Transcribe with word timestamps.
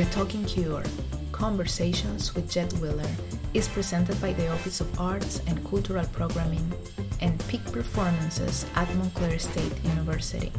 The 0.00 0.06
Talking 0.06 0.46
Cure 0.46 0.82
Conversations 1.30 2.34
with 2.34 2.50
Jed 2.50 2.72
Wheeler 2.80 3.10
is 3.52 3.68
presented 3.68 4.18
by 4.18 4.32
the 4.32 4.48
Office 4.48 4.80
of 4.80 4.98
Arts 4.98 5.42
and 5.46 5.62
Cultural 5.68 6.06
Programming 6.06 6.72
and 7.20 7.38
Peak 7.48 7.62
Performances 7.70 8.64
at 8.76 8.88
Montclair 8.94 9.38
State 9.38 9.74
University. 9.84 10.50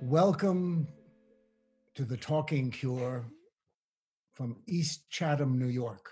Welcome 0.00 0.86
to 1.96 2.04
the 2.04 2.16
Talking 2.16 2.70
Cure 2.70 3.24
from 4.32 4.62
East 4.68 5.10
Chatham, 5.10 5.58
New 5.58 5.66
York. 5.66 6.08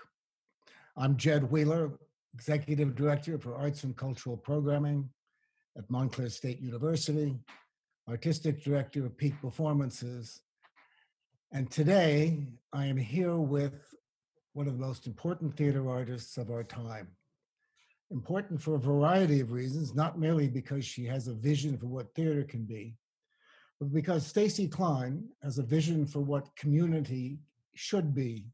I'm 0.97 1.15
Jed 1.15 1.49
Wheeler, 1.49 1.97
Executive 2.33 2.95
Director 2.95 3.37
for 3.37 3.55
Arts 3.55 3.83
and 3.83 3.95
Cultural 3.95 4.37
Programming 4.37 5.09
at 5.77 5.89
Montclair 5.89 6.29
State 6.29 6.59
University, 6.59 7.37
Artistic 8.07 8.63
Director 8.63 9.05
of 9.05 9.17
Peak 9.17 9.39
Performances. 9.41 10.41
And 11.51 11.69
today 11.71 12.47
I 12.73 12.85
am 12.85 12.97
here 12.97 13.37
with 13.37 13.95
one 14.53 14.67
of 14.67 14.77
the 14.77 14.85
most 14.85 15.07
important 15.07 15.55
theater 15.55 15.89
artists 15.89 16.37
of 16.37 16.51
our 16.51 16.63
time. 16.63 17.07
Important 18.11 18.61
for 18.61 18.75
a 18.75 18.79
variety 18.79 19.39
of 19.39 19.51
reasons, 19.51 19.93
not 19.93 20.19
merely 20.19 20.47
because 20.47 20.85
she 20.85 21.05
has 21.05 21.27
a 21.27 21.33
vision 21.33 21.77
for 21.77 21.87
what 21.87 22.13
theater 22.15 22.43
can 22.43 22.65
be, 22.65 22.95
but 23.79 23.93
because 23.93 24.25
Stacy 24.25 24.67
Klein 24.67 25.23
has 25.43 25.57
a 25.59 25.63
vision 25.63 26.05
for 26.05 26.19
what 26.19 26.55
community 26.55 27.39
should 27.75 28.13
be 28.13 28.47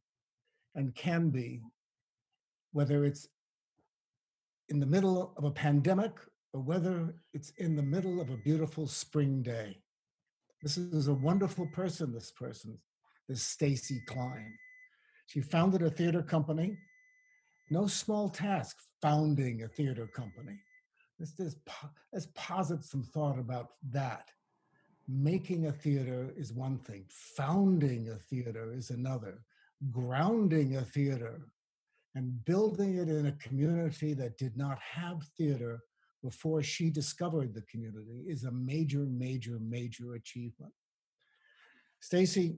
and 0.76 0.94
can 0.94 1.30
be, 1.30 1.62
whether 2.74 3.06
it's 3.06 3.30
in 4.70 4.80
the 4.80 4.86
middle 4.86 5.34
of 5.38 5.44
a 5.44 5.52
pandemic 5.52 6.14
or 6.54 6.62
whether 6.62 7.16
it's 7.34 7.52
in 7.58 7.76
the 7.76 7.84
middle 7.84 8.22
of 8.22 8.30
a 8.30 8.38
beautiful 8.38 8.88
spring 8.88 9.42
day. 9.42 9.78
This 10.62 10.78
is 10.78 11.08
a 11.08 11.14
wonderful 11.14 11.68
person, 11.68 12.14
this 12.14 12.32
person, 12.32 12.78
this 13.28 13.44
Stacy 13.44 14.02
Klein. 14.08 14.54
She 15.28 15.42
founded 15.42 15.82
a 15.82 15.90
theater 15.90 16.22
company. 16.22 16.78
No 17.70 17.88
small 17.88 18.30
task 18.30 18.78
founding 19.02 19.64
a 19.64 19.68
theater 19.68 20.08
company. 20.08 20.60
Let's 21.20 21.32
just 21.32 21.58
let's 22.14 22.28
posit 22.36 22.84
some 22.84 23.04
thought 23.04 23.40
about 23.40 23.70
that 23.92 24.30
making 25.08 25.68
a 25.68 25.72
theater 25.72 26.34
is 26.36 26.54
one 26.54 26.78
thing, 26.80 27.06
founding 27.10 28.10
a 28.10 28.16
theater 28.16 28.74
is 28.74 28.90
another, 28.90 29.42
grounding 29.92 30.78
a 30.78 30.82
theater 30.82 31.42
and 32.16 32.44
building 32.46 32.96
it 32.96 33.10
in 33.10 33.28
a 33.28 33.32
community 33.34 34.14
that 34.14 34.38
did 34.38 34.58
not 34.58 34.80
have 34.80 35.24
theater 35.38 35.82
before 36.24 36.64
she 36.64 36.90
discovered 36.90 37.54
the 37.54 37.62
community 37.64 38.24
is 38.28 38.46
a 38.46 38.52
major, 38.52 39.06
major, 39.06 39.60
major 39.60 40.16
achievement. 40.16 40.74
Stacy 42.00 42.58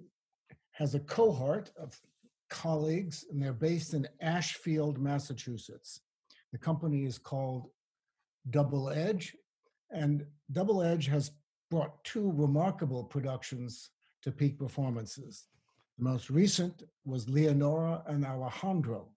has 0.72 0.96
a 0.96 1.00
cohort 1.02 1.72
of 1.78 2.00
colleagues, 2.50 3.26
and 3.30 3.42
they're 3.42 3.52
based 3.52 3.94
in 3.94 4.08
Ashfield, 4.22 5.00
Massachusetts. 5.00 6.02
The 6.54 6.58
company 6.58 7.06
is 7.06 7.18
called 7.18 7.68
Double 8.52 8.90
Edge, 8.90 9.36
and 9.92 10.26
Double 10.52 10.82
Edge 10.82 11.08
has 11.08 11.32
brought 11.70 12.04
two 12.04 12.32
remarkable 12.36 13.04
productions 13.04 13.90
to 14.22 14.32
peak 14.32 14.58
performances. 14.58 15.48
The 15.98 16.04
most 16.04 16.30
recent 16.30 16.84
was 17.06 17.28
Leonora 17.28 18.04
and 18.08 18.26
Alejandro. 18.26 19.10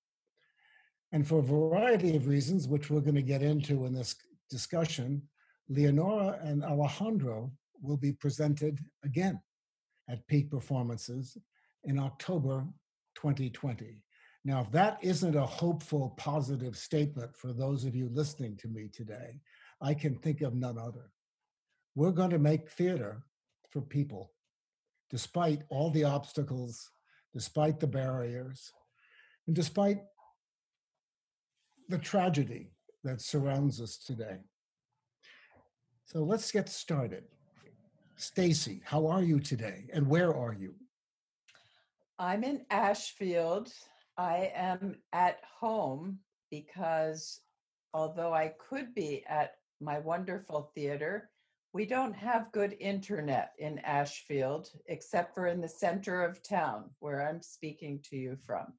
And 1.12 1.26
for 1.26 1.38
a 1.38 1.42
variety 1.42 2.16
of 2.16 2.28
reasons, 2.28 2.68
which 2.68 2.90
we're 2.90 3.00
going 3.00 3.14
to 3.16 3.22
get 3.22 3.42
into 3.42 3.86
in 3.86 3.92
this 3.92 4.14
discussion, 4.48 5.22
Leonora 5.68 6.38
and 6.42 6.64
Alejandro 6.64 7.52
will 7.82 7.96
be 7.96 8.12
presented 8.12 8.78
again 9.04 9.40
at 10.08 10.26
peak 10.26 10.50
performances 10.50 11.36
in 11.84 11.98
October 11.98 12.66
2020. 13.16 14.02
Now, 14.44 14.60
if 14.60 14.70
that 14.72 14.98
isn't 15.02 15.36
a 15.36 15.46
hopeful, 15.46 16.14
positive 16.16 16.76
statement 16.76 17.36
for 17.36 17.52
those 17.52 17.84
of 17.84 17.94
you 17.94 18.08
listening 18.12 18.56
to 18.58 18.68
me 18.68 18.88
today, 18.92 19.40
I 19.80 19.94
can 19.94 20.14
think 20.16 20.40
of 20.40 20.54
none 20.54 20.78
other 20.78 21.10
we're 21.94 22.12
going 22.12 22.30
to 22.30 22.38
make 22.38 22.68
theater 22.70 23.22
for 23.70 23.80
people, 23.80 24.32
despite 25.10 25.62
all 25.68 25.90
the 25.90 26.04
obstacles, 26.04 26.90
despite 27.32 27.80
the 27.80 27.86
barriers, 27.86 28.72
and 29.46 29.56
despite 29.56 29.98
the 31.90 31.98
tragedy 31.98 32.70
that 33.02 33.20
surrounds 33.20 33.80
us 33.80 33.96
today. 33.98 34.38
So 36.04 36.22
let's 36.22 36.50
get 36.52 36.68
started. 36.68 37.24
Stacy, 38.16 38.80
how 38.84 39.06
are 39.06 39.22
you 39.22 39.40
today 39.40 39.86
and 39.92 40.06
where 40.06 40.34
are 40.34 40.54
you? 40.54 40.74
I'm 42.18 42.44
in 42.44 42.64
Ashfield. 42.70 43.72
I 44.16 44.52
am 44.54 44.96
at 45.12 45.38
home 45.60 46.18
because 46.50 47.40
although 47.92 48.32
I 48.32 48.52
could 48.68 48.94
be 48.94 49.24
at 49.28 49.54
my 49.80 49.98
wonderful 49.98 50.70
theater, 50.74 51.30
we 51.72 51.86
don't 51.86 52.14
have 52.14 52.52
good 52.52 52.76
internet 52.78 53.52
in 53.58 53.78
Ashfield, 53.80 54.68
except 54.86 55.34
for 55.34 55.46
in 55.46 55.60
the 55.60 55.68
center 55.68 56.22
of 56.22 56.42
town 56.42 56.90
where 56.98 57.26
I'm 57.26 57.40
speaking 57.40 58.00
to 58.10 58.16
you 58.16 58.36
from. 58.44 58.74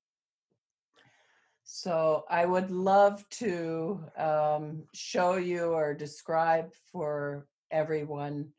So 1.63 2.25
I 2.29 2.45
would 2.45 2.69
love 2.71 3.27
to 3.31 4.03
um, 4.17 4.83
show 4.93 5.35
you 5.35 5.71
or 5.71 5.93
describe 5.93 6.71
for 6.91 7.47
everyone 7.71 8.49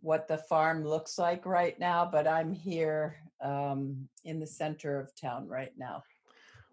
what 0.00 0.28
the 0.28 0.38
farm 0.38 0.84
looks 0.84 1.18
like 1.18 1.44
right 1.46 1.78
now, 1.80 2.08
but 2.10 2.28
I'm 2.28 2.52
here 2.52 3.16
um, 3.42 4.08
in 4.24 4.38
the 4.38 4.46
center 4.46 5.00
of 5.00 5.10
town 5.20 5.48
right 5.48 5.72
now. 5.76 6.02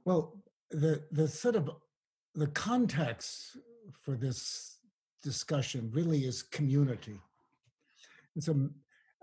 Well, 0.06 0.38
the 0.70 1.04
the 1.12 1.28
sort 1.28 1.56
of 1.56 1.70
the 2.36 2.48
context 2.48 3.58
for 4.02 4.16
this 4.16 4.78
discussion 5.24 5.90
really 5.94 6.26
is 6.26 6.44
community. 6.44 7.20
And 8.36 8.44
so, 8.44 8.70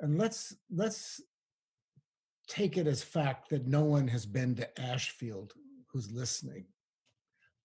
and 0.01 0.19
let's 0.19 0.57
let's 0.71 1.21
take 2.49 2.77
it 2.77 2.87
as 2.87 3.03
fact 3.03 3.51
that 3.51 3.67
no 3.67 3.85
one 3.85 4.09
has 4.09 4.27
been 4.27 4.55
to 4.57 4.81
Ashfield 4.81 5.55
who's 5.93 6.11
listening. 6.11 6.67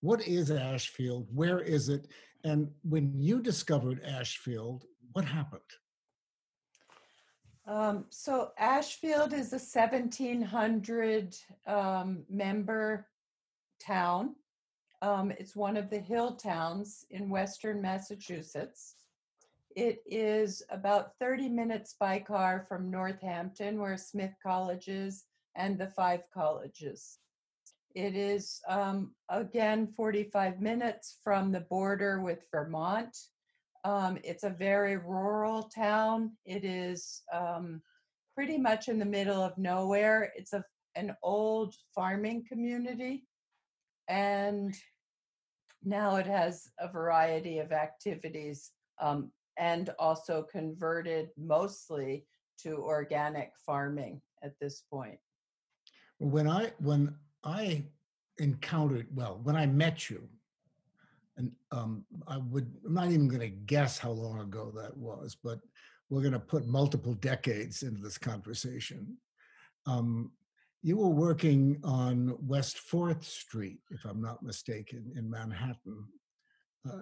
What 0.01 0.27
is 0.27 0.51
Ashfield? 0.51 1.27
Where 1.33 1.59
is 1.59 1.89
it? 1.89 2.07
And 2.43 2.69
when 2.83 3.11
you 3.15 3.41
discovered 3.41 4.03
Ashfield, 4.03 4.85
what 5.13 5.25
happened? 5.25 5.61
Um, 7.67 8.05
so 8.09 8.51
Ashfield 8.59 9.33
is 9.33 9.51
a 9.51 9.57
1700 9.57 11.35
um, 11.65 12.23
member 12.29 13.07
town. 13.81 14.35
Um, 15.01 15.31
it's 15.31 15.55
one 15.55 15.75
of 15.75 15.89
the 15.89 15.99
hill 15.99 16.35
towns 16.35 17.05
in 17.09 17.29
western 17.29 17.81
Massachusetts. 17.81 18.95
It 19.75 20.03
is 20.05 20.63
about 20.69 21.17
30 21.19 21.49
minutes 21.49 21.95
by 21.99 22.19
car 22.19 22.65
from 22.67 22.91
Northampton, 22.91 23.79
where 23.79 23.97
Smith 23.97 24.33
College 24.41 24.87
is, 24.87 25.25
and 25.55 25.77
the 25.77 25.87
five 25.87 26.21
colleges. 26.33 27.17
It 27.95 28.13
is, 28.13 28.59
um, 28.67 29.11
again, 29.29 29.87
45 29.95 30.59
minutes 30.59 31.19
from 31.23 31.53
the 31.53 31.61
border 31.61 32.21
with 32.21 32.43
Vermont. 32.51 33.15
Um, 33.85 34.17
it's 34.21 34.43
a 34.43 34.49
very 34.49 34.97
rural 34.97 35.63
town. 35.73 36.31
It 36.45 36.65
is 36.65 37.21
um, 37.33 37.81
pretty 38.35 38.57
much 38.57 38.89
in 38.89 38.99
the 38.99 39.05
middle 39.05 39.41
of 39.41 39.57
nowhere. 39.57 40.33
It's 40.35 40.51
a, 40.51 40.61
an 40.95 41.15
old 41.23 41.73
farming 41.93 42.43
community. 42.49 43.25
And 44.09 44.75
now 45.85 46.17
it 46.17 46.27
has 46.27 46.69
a 46.79 46.89
variety 46.89 47.59
of 47.59 47.71
activities 47.71 48.71
um, 49.01 49.31
and 49.57 49.89
also 49.99 50.45
converted 50.51 51.29
mostly 51.37 52.25
to 52.63 52.75
organic 52.77 53.51
farming 53.65 54.21
at 54.43 54.51
this 54.59 54.83
point. 54.91 55.17
When 56.17 56.49
I 56.49 56.71
when 56.79 57.15
I 57.45 57.83
encountered 58.39 59.07
well 59.13 59.39
when 59.43 59.55
I 59.55 59.65
met 59.65 60.09
you, 60.09 60.27
and 61.37 61.51
um, 61.71 62.05
I 62.27 62.37
would 62.37 62.71
I'm 62.85 62.93
not 62.93 63.07
even 63.07 63.27
going 63.27 63.41
to 63.41 63.47
guess 63.49 63.97
how 63.97 64.11
long 64.11 64.39
ago 64.39 64.71
that 64.75 64.95
was, 64.95 65.35
but 65.41 65.59
we're 66.09 66.21
going 66.21 66.33
to 66.33 66.39
put 66.39 66.67
multiple 66.67 67.13
decades 67.15 67.83
into 67.83 68.01
this 68.01 68.17
conversation. 68.17 69.17
Um, 69.85 70.31
you 70.83 70.97
were 70.97 71.09
working 71.09 71.79
on 71.83 72.37
West 72.45 72.77
4th 72.91 73.23
Street, 73.23 73.79
if 73.89 74.05
I'm 74.05 74.21
not 74.21 74.43
mistaken, 74.43 75.11
in 75.15 75.27
Manhattan. 75.27 76.05
Uh, 76.87 76.99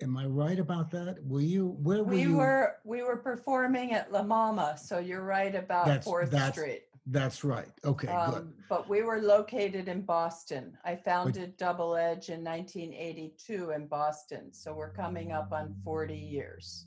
am 0.00 0.16
I 0.16 0.24
right 0.24 0.58
about 0.58 0.90
that? 0.92 1.18
Were 1.26 1.42
you, 1.42 1.76
where 1.82 1.98
were 1.98 2.14
we 2.14 2.22
you? 2.22 2.36
were 2.36 2.76
we 2.84 3.02
were 3.02 3.18
performing 3.18 3.92
at 3.92 4.10
La 4.10 4.22
Mama, 4.22 4.78
so 4.82 4.98
you're 4.98 5.22
right 5.22 5.54
about 5.54 5.84
That's- 5.86 6.06
4th 6.06 6.30
that's- 6.30 6.52
Street. 6.52 6.82
That's 7.10 7.42
right. 7.42 7.72
Okay, 7.84 8.06
good. 8.06 8.14
Um, 8.14 8.54
but 8.68 8.88
we 8.88 9.02
were 9.02 9.20
located 9.20 9.88
in 9.88 10.02
Boston. 10.02 10.76
I 10.84 10.94
founded 10.94 11.56
Double 11.56 11.96
Edge 11.96 12.28
in 12.28 12.44
1982 12.44 13.70
in 13.70 13.86
Boston. 13.88 14.52
So 14.52 14.72
we're 14.72 14.92
coming 14.92 15.32
up 15.32 15.50
on 15.52 15.74
40 15.84 16.14
years. 16.14 16.86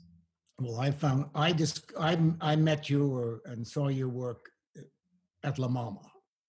Well, 0.58 0.80
I 0.80 0.90
found 0.92 1.26
I 1.34 1.52
just 1.52 1.92
I 1.98 2.16
I 2.40 2.56
met 2.56 2.88
you 2.88 3.12
or 3.12 3.42
and 3.44 3.66
saw 3.66 3.88
your 3.88 4.08
work 4.08 4.48
at 5.42 5.58
La 5.58 5.68
Mama. 5.68 6.00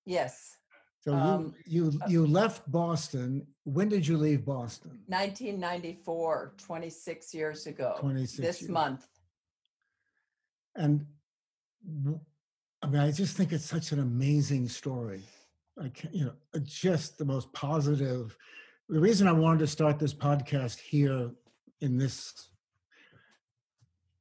Yes, 0.06 0.56
So 1.04 1.14
Um, 1.14 1.54
you 1.66 1.92
you 1.92 2.00
you 2.08 2.28
left 2.28 2.62
Boston. 2.72 3.46
When 3.64 3.90
did 3.90 4.08
you 4.08 4.18
leave 4.18 4.46
Boston? 4.46 4.92
1994, 5.08 6.54
26 6.58 7.34
years 7.34 7.68
ago. 7.68 7.98
26 8.00 8.38
This 8.38 8.62
years. 8.62 8.72
month. 8.72 9.08
And 10.76 11.06
I 12.86 12.88
mean, 12.88 13.02
I 13.02 13.10
just 13.10 13.36
think 13.36 13.52
it's 13.52 13.66
such 13.66 13.94
an 13.94 14.00
amazing 14.00 14.68
story. 14.68 15.24
I 15.82 15.90
can't, 15.90 16.14
you 16.14 16.26
know, 16.26 16.34
just 16.62 17.18
the 17.18 17.26
most 17.26 17.52
positive. 17.52 18.38
The 18.90 19.00
reason 19.00 19.28
I 19.28 19.32
wanted 19.32 19.58
to 19.62 19.68
start 19.68 19.98
this 19.98 20.14
podcast 20.14 20.78
here 20.78 21.32
in 21.82 21.98
this 21.98 22.50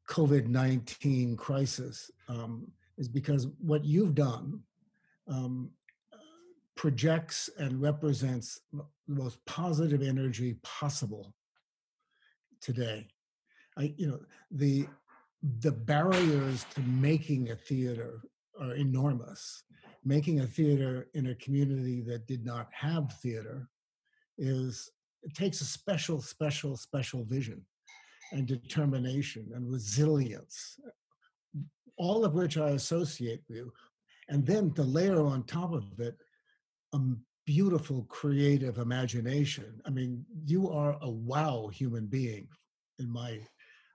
COVID 0.09 0.47
19 0.47 1.37
crisis 1.37 2.11
um, 2.27 2.67
is 2.97 3.07
because 3.07 3.49
what 3.59 3.85
you've 3.85 4.15
done 4.15 4.61
um, 5.29 5.69
projects 6.75 7.51
and 7.59 7.83
represents 7.83 8.63
the 8.73 8.87
most 9.09 9.45
positive 9.45 10.01
energy 10.01 10.57
possible 10.63 11.35
today. 12.63 13.09
I, 13.77 13.93
you 13.99 14.07
know, 14.07 14.21
the 14.51 14.87
the 15.61 15.73
barriers 15.73 16.65
to 16.75 16.81
making 16.81 17.51
a 17.51 17.57
theater 17.57 18.23
are 18.61 18.75
enormous. 18.75 19.63
Making 20.05 20.41
a 20.41 20.47
theater 20.47 21.09
in 21.15 21.29
a 21.29 21.35
community 21.37 22.03
that 22.03 22.27
did 22.27 22.45
not 22.45 22.69
have 22.73 23.13
theater 23.23 23.69
is 24.39 24.91
it 25.23 25.35
takes 25.35 25.61
a 25.61 25.65
special, 25.65 26.21
special, 26.21 26.77
special 26.77 27.25
vision 27.25 27.65
and 28.33 28.47
determination 28.47 29.51
and 29.55 29.71
resilience, 29.71 30.79
all 31.97 32.25
of 32.25 32.35
which 32.35 32.59
I 32.59 32.71
associate 32.71 33.43
with. 33.49 33.69
And 34.29 34.47
then 34.47 34.73
to 34.75 34.83
layer 34.83 35.25
on 35.25 35.45
top 35.45 35.73
of 35.73 35.85
it 35.99 36.17
a 36.93 36.99
beautiful 37.47 38.05
creative 38.09 38.79
imagination. 38.79 39.81
I 39.85 39.91
mean, 39.91 40.25
you 40.47 40.71
are 40.71 40.97
a 41.03 41.11
wow 41.11 41.69
human 41.73 42.07
being 42.07 42.49
in 42.99 43.11
my 43.11 43.41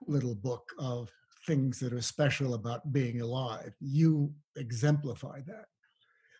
little 0.06 0.34
book 0.34 0.70
of 0.78 1.10
things 1.46 1.78
that 1.80 1.92
are 1.92 2.02
special 2.02 2.54
about 2.54 2.92
being 2.92 3.20
alive. 3.20 3.72
You 3.80 4.32
exemplify 4.56 5.40
that. 5.46 5.66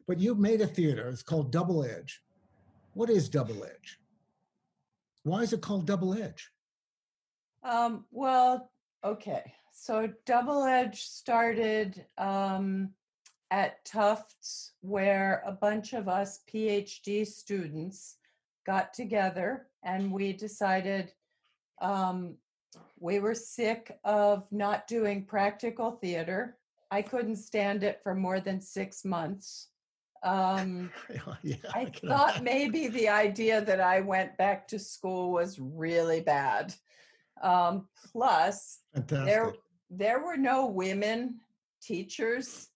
But 0.06 0.18
you've 0.18 0.38
made 0.38 0.60
a 0.60 0.66
theater, 0.66 1.08
it's 1.08 1.22
called 1.22 1.52
Double 1.52 1.84
Edge. 1.84 2.20
What 2.94 3.10
is 3.10 3.28
Double 3.28 3.64
Edge? 3.64 3.98
Why 5.22 5.42
is 5.42 5.52
it 5.52 5.60
called 5.60 5.86
Double 5.86 6.14
Edge? 6.14 6.50
Um, 7.62 8.04
well, 8.10 8.70
okay. 9.04 9.52
So 9.72 10.12
Double 10.26 10.64
Edge 10.64 11.02
started 11.02 12.04
um, 12.18 12.90
at 13.50 13.84
Tufts, 13.84 14.72
where 14.80 15.42
a 15.46 15.52
bunch 15.52 15.92
of 15.92 16.08
us 16.08 16.40
PhD 16.52 17.26
students 17.26 18.16
got 18.66 18.92
together 18.92 19.66
and 19.82 20.12
we 20.12 20.32
decided 20.32 21.12
um, 21.80 22.36
we 22.98 23.18
were 23.18 23.34
sick 23.34 23.98
of 24.04 24.46
not 24.50 24.86
doing 24.86 25.24
practical 25.24 25.92
theater. 25.92 26.56
I 26.90 27.02
couldn't 27.02 27.36
stand 27.36 27.82
it 27.82 28.00
for 28.02 28.14
more 28.14 28.40
than 28.40 28.60
six 28.60 29.04
months. 29.04 29.68
Um, 30.22 30.90
yeah, 31.42 31.56
I 31.74 31.86
can 31.86 32.08
thought 32.08 32.42
maybe 32.42 32.88
the 32.88 33.08
idea 33.08 33.62
that 33.62 33.80
I 33.80 34.00
went 34.00 34.36
back 34.36 34.68
to 34.68 34.78
school 34.78 35.32
was 35.32 35.58
really 35.58 36.20
bad. 36.20 36.74
Um, 37.42 37.88
plus, 38.12 38.80
Fantastic. 38.94 39.26
there 39.26 39.52
there 39.90 40.24
were 40.24 40.36
no 40.36 40.66
women 40.66 41.40
teachers 41.82 42.68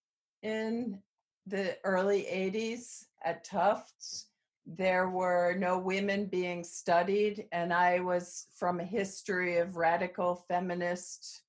in 0.43 0.99
the 1.47 1.76
early 1.85 2.23
80s 2.23 3.05
at 3.25 3.44
Tufts. 3.44 4.26
There 4.66 5.11
were 5.11 5.55
no 5.58 5.78
women 5.78 6.26
being 6.26 6.64
studied, 6.64 7.46
and 7.52 7.72
I 7.72 8.00
was 8.00 8.46
from 8.56 8.81
a 8.81 8.84
history 8.84 9.58
of 9.58 9.76
radical 9.76 10.44
feminist 10.49 11.43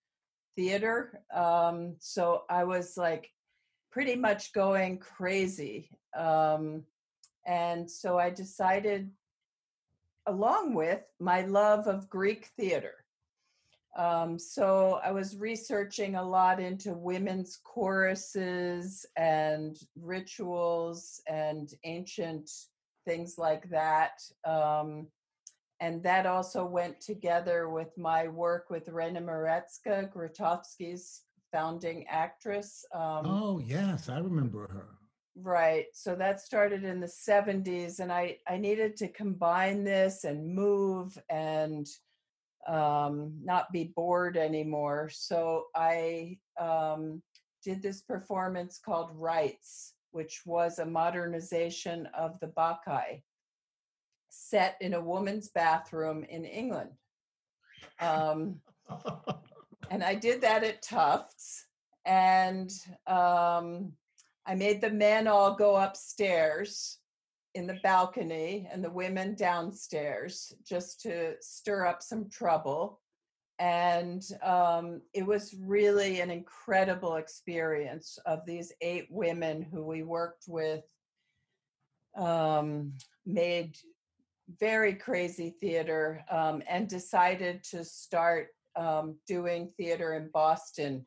theater. 0.56 1.21
Um, 1.33 1.95
so 2.00 2.44
I 2.50 2.65
was 2.65 2.97
like 2.97 3.31
pretty 3.91 4.15
much 4.15 4.51
going 4.51 4.97
crazy. 4.97 5.89
Um, 6.15 6.83
and 7.45 7.89
so 7.89 8.17
I 8.17 8.29
decided, 8.29 9.12
along 10.25 10.73
with 10.73 11.03
my 11.19 11.41
love 11.41 11.88
of 11.88 12.09
Greek 12.09 12.50
theater. 12.57 13.06
Um, 13.95 14.38
so 14.38 15.00
I 15.06 15.12
was 15.12 15.38
researching 15.38 16.15
a 16.15 16.23
lot 16.23 16.59
into 16.59 16.94
women's 16.94 17.59
choruses 17.63 19.06
and 19.15 19.77
rituals 19.95 21.21
and 21.27 21.73
ancient 21.85 22.51
things 23.06 23.36
like 23.38 23.69
that. 23.69 24.22
Um, 24.46 25.07
and 25.80 26.02
that 26.04 26.25
also 26.25 26.66
went 26.66 27.02
together 27.02 27.69
with 27.69 27.98
my 27.98 28.28
work 28.28 28.69
with 28.69 28.88
Rena 28.88 29.22
Mirecka, 29.22 30.12
Grotowski's 30.13 31.22
founding 31.52 32.06
actress. 32.07 32.86
Um, 32.94 33.25
oh, 33.25 33.60
yes, 33.60 34.10
I 34.10 34.19
remember 34.19 34.68
her. 34.68 34.88
Right. 35.38 35.88
So 35.94 36.16
that 36.16 36.40
started 36.40 36.86
in 36.86 37.02
the 37.02 37.07
70s, 37.07 38.00
and 38.00 38.12
I, 38.12 38.38
I 38.48 38.57
needed 38.57 38.96
to 38.98 39.10
combine 39.10 39.84
this 39.84 40.24
and 40.24 40.56
move 40.56 41.18
and 41.30 41.86
um, 42.68 43.34
not 43.44 43.72
be 43.72 43.92
bored 43.96 44.38
anymore. 44.38 45.10
So 45.12 45.66
I 45.75 46.38
um, 46.60 47.22
did 47.63 47.81
this 47.81 48.01
performance 48.01 48.80
called 48.84 49.10
Rights, 49.13 49.94
which 50.15 50.44
was 50.45 50.79
a 50.79 50.85
modernization 50.85 52.07
of 52.17 52.39
the 52.39 52.47
Bacchae 52.47 53.21
set 54.29 54.77
in 54.79 54.94
a 54.94 55.01
woman's 55.01 55.50
bathroom 55.50 56.23
in 56.23 56.45
England. 56.45 56.91
Um, 58.00 58.62
and 59.91 60.01
I 60.01 60.15
did 60.15 60.39
that 60.39 60.63
at 60.63 60.81
Tufts. 60.81 61.65
And 62.06 62.71
um, 63.07 63.91
I 64.45 64.56
made 64.56 64.79
the 64.79 64.89
men 64.89 65.27
all 65.27 65.53
go 65.53 65.75
upstairs 65.75 67.00
in 67.53 67.67
the 67.67 67.79
balcony 67.84 68.69
and 68.72 68.81
the 68.81 68.91
women 68.91 69.36
downstairs 69.36 70.53
just 70.65 71.01
to 71.01 71.34
stir 71.41 71.86
up 71.86 72.01
some 72.01 72.29
trouble. 72.29 73.01
And 73.59 74.21
um, 74.43 75.01
it 75.13 75.25
was 75.25 75.55
really 75.59 76.19
an 76.19 76.29
incredible 76.29 77.15
experience 77.15 78.19
of 78.25 78.45
these 78.45 78.74
eight 78.81 79.07
women 79.09 79.62
who 79.62 79.83
we 79.83 80.03
worked 80.03 80.45
with, 80.47 80.83
um, 82.17 82.93
made 83.25 83.77
very 84.59 84.93
crazy 84.93 85.55
theater, 85.62 86.24
um, 86.29 86.62
and 86.69 86.88
decided 86.88 87.63
to 87.63 87.83
start 87.85 88.50
um, 88.75 89.15
doing 89.25 89.71
theater 89.77 90.15
in 90.15 90.29
Boston 90.33 91.05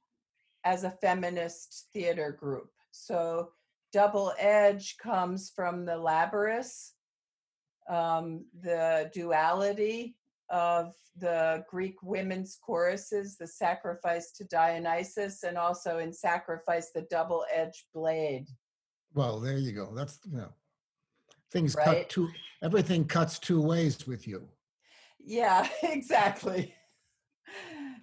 as 0.64 0.84
a 0.84 0.90
feminist 0.90 1.88
theater 1.92 2.32
group. 2.32 2.70
So 2.90 3.50
double 3.92 4.32
edge 4.38 4.96
comes 4.98 5.50
from 5.54 5.84
the 5.84 5.96
labyrinth, 5.96 6.92
um, 7.88 8.44
the 8.62 9.10
duality 9.14 10.17
of 10.50 10.94
the 11.18 11.64
Greek 11.68 11.96
women's 12.02 12.56
choruses, 12.60 13.36
the 13.36 13.46
sacrifice 13.46 14.30
to 14.32 14.44
Dionysus, 14.44 15.42
and 15.42 15.58
also 15.58 15.98
in 15.98 16.12
sacrifice, 16.12 16.90
the 16.94 17.06
double 17.10 17.44
edged 17.52 17.84
blade. 17.94 18.46
well, 19.14 19.40
there 19.40 19.56
you 19.58 19.72
go. 19.72 19.92
That's, 19.94 20.20
you 20.30 20.36
know, 20.38 20.52
things 21.50 21.74
Right. 21.74 21.84
cut 21.84 22.10
two, 22.10 22.28
everything 22.62 23.04
cuts 23.04 23.38
two 23.38 23.60
ways 23.60 24.06
with 24.06 24.26
you. 24.28 24.48
Yeah, 25.18 25.68
exactly. 25.82 26.74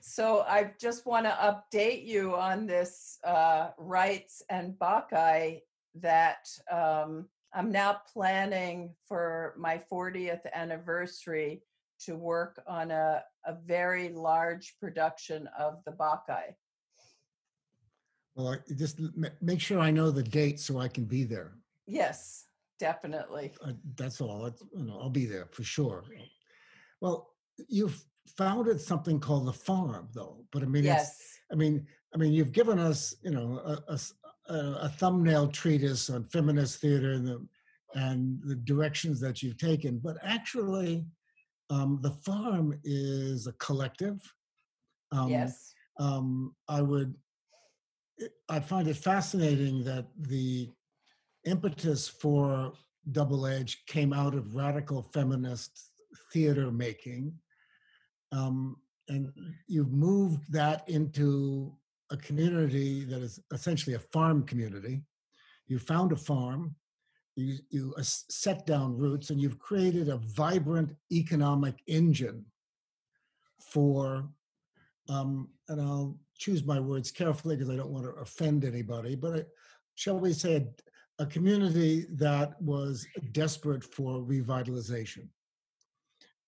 So 0.01 0.41
I 0.41 0.73
just 0.79 1.05
want 1.05 1.25
to 1.25 1.31
update 1.31 2.05
you 2.05 2.35
on 2.35 2.65
this 2.65 3.17
uh, 3.23 3.69
rights 3.77 4.41
and 4.49 4.77
Bacchae 4.77 5.61
that 5.95 6.47
um, 6.71 7.27
I'm 7.53 7.71
now 7.71 8.01
planning 8.11 8.93
for 9.07 9.55
my 9.57 9.81
40th 9.91 10.41
anniversary 10.53 11.61
to 12.01 12.15
work 12.15 12.61
on 12.67 12.91
a, 12.91 13.23
a 13.45 13.55
very 13.65 14.09
large 14.09 14.75
production 14.79 15.47
of 15.57 15.83
the 15.85 15.91
Bacchae. 15.91 16.55
Well, 18.35 18.57
just 18.75 18.99
make 19.41 19.61
sure 19.61 19.79
I 19.79 19.91
know 19.91 20.11
the 20.11 20.23
date 20.23 20.59
so 20.59 20.79
I 20.79 20.89
can 20.89 21.05
be 21.05 21.23
there. 21.23 21.53
Yes, 21.87 22.47
definitely. 22.79 23.53
Uh, 23.63 23.73
that's 23.95 24.19
all. 24.19 24.43
That's, 24.43 24.61
you 24.75 24.83
know, 24.83 24.99
I'll 24.99 25.09
be 25.09 25.25
there 25.25 25.47
for 25.51 25.63
sure. 25.63 26.03
Well, 26.99 27.29
you've 27.69 28.03
founded 28.37 28.81
something 28.81 29.19
called 29.19 29.47
the 29.47 29.53
farm, 29.53 30.09
though. 30.13 30.43
But 30.51 30.63
I 30.63 30.65
mean, 30.65 30.83
Yes. 30.83 31.17
I 31.51 31.55
mean, 31.55 31.85
I 32.13 32.17
mean, 32.17 32.33
you've 32.33 32.51
given 32.51 32.79
us, 32.79 33.15
you 33.23 33.31
know, 33.31 33.61
a 33.87 33.99
a 34.47 34.89
thumbnail 34.89 35.47
treatise 35.47 36.09
on 36.09 36.23
feminist 36.25 36.79
theater 36.79 37.13
and 37.13 37.27
the, 37.27 37.47
and 37.95 38.39
the 38.43 38.55
directions 38.55 39.19
that 39.19 39.41
you've 39.41 39.57
taken, 39.57 39.97
but 39.97 40.17
actually, 40.21 41.05
um, 41.69 41.99
the 42.01 42.11
farm 42.11 42.79
is 42.83 43.47
a 43.47 43.53
collective. 43.53 44.21
Um, 45.11 45.29
yes. 45.29 45.73
Um, 45.99 46.55
I 46.67 46.81
would, 46.81 47.15
I 48.49 48.59
find 48.59 48.87
it 48.87 48.97
fascinating 48.97 49.83
that 49.85 50.07
the 50.19 50.69
impetus 51.45 52.07
for 52.07 52.73
Double 53.11 53.45
Edge 53.45 53.83
came 53.87 54.13
out 54.13 54.35
of 54.35 54.55
radical 54.55 55.03
feminist 55.13 55.91
theater 56.31 56.71
making. 56.71 57.33
Um, 58.31 58.77
and 59.07 59.31
you've 59.67 59.91
moved 59.91 60.51
that 60.51 60.87
into 60.89 61.75
a 62.11 62.17
community 62.17 63.03
that 63.05 63.21
is 63.21 63.39
essentially 63.53 63.95
a 63.95 63.99
farm 63.99 64.43
community. 64.45 65.01
You 65.67 65.79
found 65.79 66.11
a 66.11 66.15
farm, 66.15 66.75
you, 67.35 67.57
you 67.69 67.93
set 68.01 68.65
down 68.65 68.97
roots, 68.97 69.29
and 69.29 69.39
you've 69.39 69.59
created 69.59 70.09
a 70.09 70.17
vibrant 70.17 70.91
economic 71.11 71.75
engine 71.87 72.45
for, 73.59 74.27
um, 75.09 75.49
and 75.67 75.81
I'll 75.81 76.17
choose 76.37 76.63
my 76.65 76.79
words 76.79 77.11
carefully 77.11 77.55
because 77.55 77.69
I 77.69 77.75
don't 77.75 77.91
want 77.91 78.05
to 78.05 78.21
offend 78.21 78.63
anybody, 78.63 79.15
but 79.15 79.35
it, 79.35 79.49
shall 79.95 80.19
we 80.19 80.33
say 80.33 80.55
a, 81.19 81.23
a 81.23 81.25
community 81.25 82.05
that 82.11 82.61
was 82.61 83.05
desperate 83.31 83.83
for 83.83 84.21
revitalization. 84.21 85.27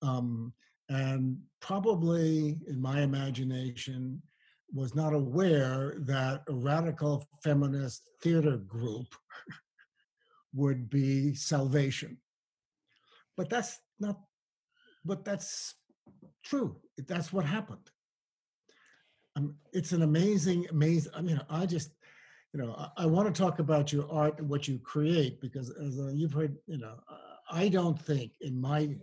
Um, 0.01 0.53
and 0.89 1.37
probably, 1.59 2.59
in 2.67 2.81
my 2.81 3.01
imagination, 3.01 4.21
was 4.73 4.95
not 4.95 5.13
aware 5.13 5.95
that 5.99 6.43
a 6.49 6.53
radical 6.53 7.25
feminist 7.43 8.09
theater 8.21 8.57
group 8.57 9.07
would 10.53 10.89
be 10.89 11.33
salvation. 11.33 12.17
But 13.35 13.49
that's 13.49 13.79
not, 13.99 14.19
but 15.05 15.23
that's 15.23 15.75
true. 16.43 16.77
That's 16.97 17.31
what 17.31 17.45
happened. 17.45 17.91
Um, 19.35 19.55
it's 19.71 19.91
an 19.91 20.01
amazing, 20.01 20.65
amazing. 20.71 21.11
I 21.15 21.21
mean, 21.21 21.39
I 21.49 21.67
just, 21.67 21.91
you 22.53 22.59
know, 22.59 22.73
I, 22.75 23.03
I 23.03 23.05
want 23.05 23.33
to 23.33 23.41
talk 23.41 23.59
about 23.59 23.93
your 23.93 24.11
art 24.11 24.39
and 24.39 24.49
what 24.49 24.67
you 24.67 24.79
create 24.79 25.39
because, 25.39 25.69
as 25.69 25.99
uh, 25.99 26.11
you've 26.13 26.33
heard, 26.33 26.57
you 26.65 26.79
know, 26.79 26.95
I 27.49 27.69
don't 27.69 27.99
think, 28.01 28.31
in 28.41 28.59
my 28.59 28.95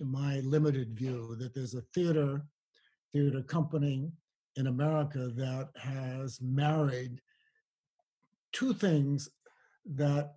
in 0.00 0.12
my 0.12 0.40
limited 0.40 0.96
view, 0.96 1.34
that 1.38 1.54
there's 1.54 1.74
a 1.74 1.82
theater 1.94 2.42
theater 3.12 3.42
company 3.42 4.12
in 4.56 4.66
America 4.66 5.30
that 5.34 5.70
has 5.76 6.40
married 6.42 7.20
two 8.52 8.74
things 8.74 9.30
that 9.94 10.32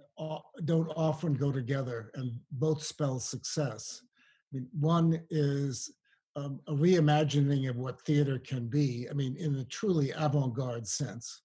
don't 0.66 0.92
often 0.96 1.34
go 1.34 1.52
together 1.52 2.12
and 2.14 2.32
both 2.52 2.84
spell 2.84 3.20
success. 3.20 4.02
I 4.04 4.58
mean, 4.58 4.68
one 4.80 5.22
is 5.30 5.92
um, 6.36 6.60
a 6.68 6.74
reimagining 6.74 7.70
of 7.70 7.78
what 7.78 8.02
theater 8.02 8.40
can 8.40 8.68
be. 8.68 9.08
I 9.10 9.14
mean, 9.14 9.36
in 9.38 9.56
a 9.56 9.66
truly 9.66 10.12
avant-garde 10.12 10.88
sense, 10.88 11.42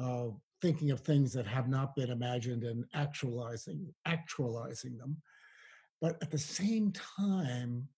uh, 0.00 0.26
thinking 0.60 0.90
of 0.90 1.00
things 1.00 1.32
that 1.32 1.46
have 1.46 1.68
not 1.68 1.94
been 1.94 2.10
imagined 2.10 2.64
and 2.64 2.84
actualizing 2.94 3.86
actualizing 4.06 4.96
them, 4.96 5.16
but 6.00 6.16
at 6.22 6.30
the 6.30 6.38
same 6.38 6.92
time, 6.92 7.88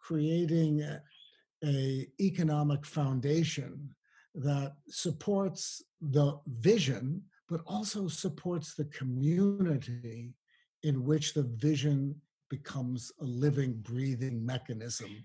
creating 0.00 0.82
a 1.64 2.06
economic 2.20 2.86
foundation 2.86 3.90
that 4.34 4.74
supports 4.88 5.82
the 6.00 6.38
vision, 6.46 7.22
but 7.48 7.60
also 7.66 8.08
supports 8.08 8.74
the 8.74 8.84
community 8.86 10.34
in 10.82 11.04
which 11.04 11.34
the 11.34 11.42
vision 11.42 12.14
becomes 12.48 13.12
a 13.20 13.24
living, 13.24 13.74
breathing 13.82 14.44
mechanism 14.44 15.24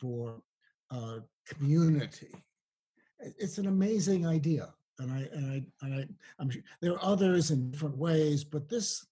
for 0.00 0.40
uh, 0.90 1.18
community. 1.46 2.34
It's 3.20 3.58
an 3.58 3.66
amazing 3.66 4.26
idea, 4.26 4.72
and 4.98 5.12
I 5.12 5.28
and 5.32 5.52
I 5.52 5.84
and 5.84 5.94
I, 5.94 6.06
I'm 6.38 6.50
sure 6.50 6.62
there 6.80 6.92
are 6.92 7.04
others 7.04 7.50
in 7.50 7.70
different 7.70 7.96
ways, 7.96 8.44
but 8.44 8.68
this 8.68 9.06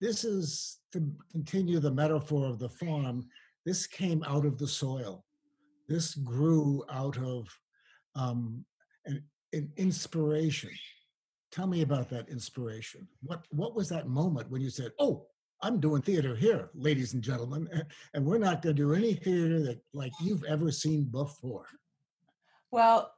this 0.00 0.24
is 0.24 0.78
to 0.92 1.10
continue 1.30 1.78
the 1.78 1.90
metaphor 1.90 2.46
of 2.46 2.58
the 2.58 2.68
farm. 2.68 3.26
This 3.64 3.86
came 3.86 4.22
out 4.24 4.44
of 4.44 4.58
the 4.58 4.68
soil 4.68 5.24
this 5.88 6.14
grew 6.14 6.84
out 6.90 7.18
of 7.18 7.46
um, 8.14 8.64
an, 9.06 9.22
an 9.52 9.70
inspiration. 9.76 10.70
Tell 11.54 11.68
me 11.68 11.82
about 11.82 12.08
that 12.10 12.28
inspiration. 12.28 13.06
What 13.22 13.46
what 13.50 13.76
was 13.76 13.88
that 13.90 14.08
moment 14.08 14.50
when 14.50 14.60
you 14.60 14.70
said, 14.70 14.90
"Oh, 14.98 15.26
I'm 15.62 15.78
doing 15.78 16.02
theater 16.02 16.34
here, 16.34 16.70
ladies 16.74 17.14
and 17.14 17.22
gentlemen, 17.22 17.68
and 18.12 18.26
we're 18.26 18.38
not 18.38 18.60
going 18.60 18.74
to 18.74 18.82
do 18.82 18.92
any 18.92 19.14
theater 19.14 19.62
that 19.62 19.80
like 19.92 20.10
you've 20.20 20.42
ever 20.44 20.72
seen 20.72 21.04
before." 21.04 21.66
Well, 22.72 23.12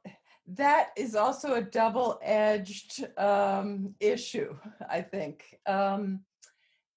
that 0.49 0.89
is 0.95 1.15
also 1.15 1.55
a 1.55 1.63
double-edged 1.63 3.07
um, 3.17 3.95
issue. 3.99 4.55
I 4.87 5.01
think. 5.01 5.43
Um, 5.65 6.19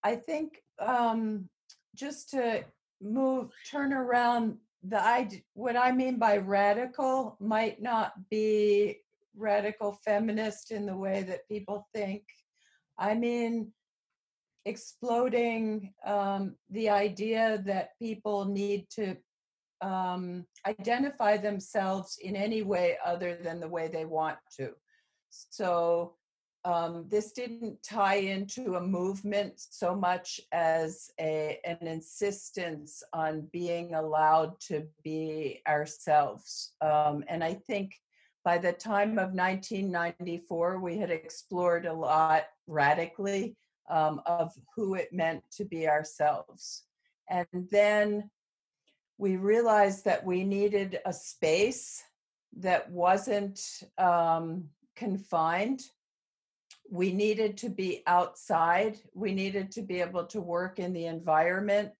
I 0.04 0.16
think 0.16 0.62
um, 0.78 1.48
just 1.94 2.28
to 2.32 2.64
move, 3.00 3.50
turn 3.70 3.94
around 3.94 4.58
the 4.82 5.02
I 5.02 5.42
what 5.54 5.74
I 5.74 5.90
mean 5.92 6.18
by 6.18 6.36
radical 6.36 7.38
might 7.40 7.80
not 7.80 8.12
be 8.28 8.98
radical 9.36 9.98
feminist 10.04 10.70
in 10.70 10.86
the 10.86 10.96
way 10.96 11.22
that 11.22 11.48
people 11.48 11.88
think. 11.94 12.22
I 12.98 13.14
mean 13.14 13.72
exploding 14.66 15.92
um, 16.04 16.54
the 16.68 16.90
idea 16.90 17.62
that 17.64 17.98
people 17.98 18.44
need 18.44 18.86
to 18.90 19.16
um, 19.80 20.44
identify 20.66 21.36
themselves 21.36 22.18
in 22.20 22.36
any 22.36 22.62
way 22.62 22.98
other 23.04 23.38
than 23.42 23.60
the 23.60 23.68
way 23.68 23.88
they 23.88 24.04
want 24.04 24.36
to. 24.56 24.72
So 25.30 26.14
um, 26.64 27.06
this 27.08 27.32
didn't 27.32 27.82
tie 27.82 28.16
into 28.16 28.74
a 28.74 28.80
movement 28.80 29.54
so 29.56 29.94
much 29.94 30.40
as 30.52 31.10
a, 31.18 31.58
an 31.64 31.86
insistence 31.86 33.02
on 33.14 33.48
being 33.52 33.94
allowed 33.94 34.60
to 34.68 34.86
be 35.02 35.62
ourselves. 35.66 36.74
Um, 36.82 37.24
and 37.28 37.42
I 37.42 37.54
think 37.54 37.94
by 38.44 38.58
the 38.58 38.72
time 38.72 39.12
of 39.12 39.32
1994, 39.32 40.80
we 40.80 40.98
had 40.98 41.10
explored 41.10 41.86
a 41.86 41.92
lot 41.92 42.44
radically 42.66 43.56
um, 43.88 44.20
of 44.26 44.52
who 44.74 44.94
it 44.94 45.12
meant 45.12 45.42
to 45.52 45.64
be 45.64 45.88
ourselves. 45.88 46.84
And 47.28 47.46
then 47.70 48.30
we 49.18 49.36
realized 49.36 50.04
that 50.06 50.24
we 50.24 50.44
needed 50.44 51.00
a 51.04 51.12
space 51.12 52.02
that 52.56 52.90
wasn't 52.90 53.60
um, 53.98 54.64
confined 54.96 55.82
we 56.90 57.12
needed 57.12 57.56
to 57.58 57.68
be 57.68 58.02
outside. 58.06 58.98
We 59.14 59.32
needed 59.32 59.70
to 59.72 59.82
be 59.82 60.00
able 60.00 60.26
to 60.26 60.40
work 60.40 60.80
in 60.80 60.92
the 60.92 61.06
environment. 61.06 61.92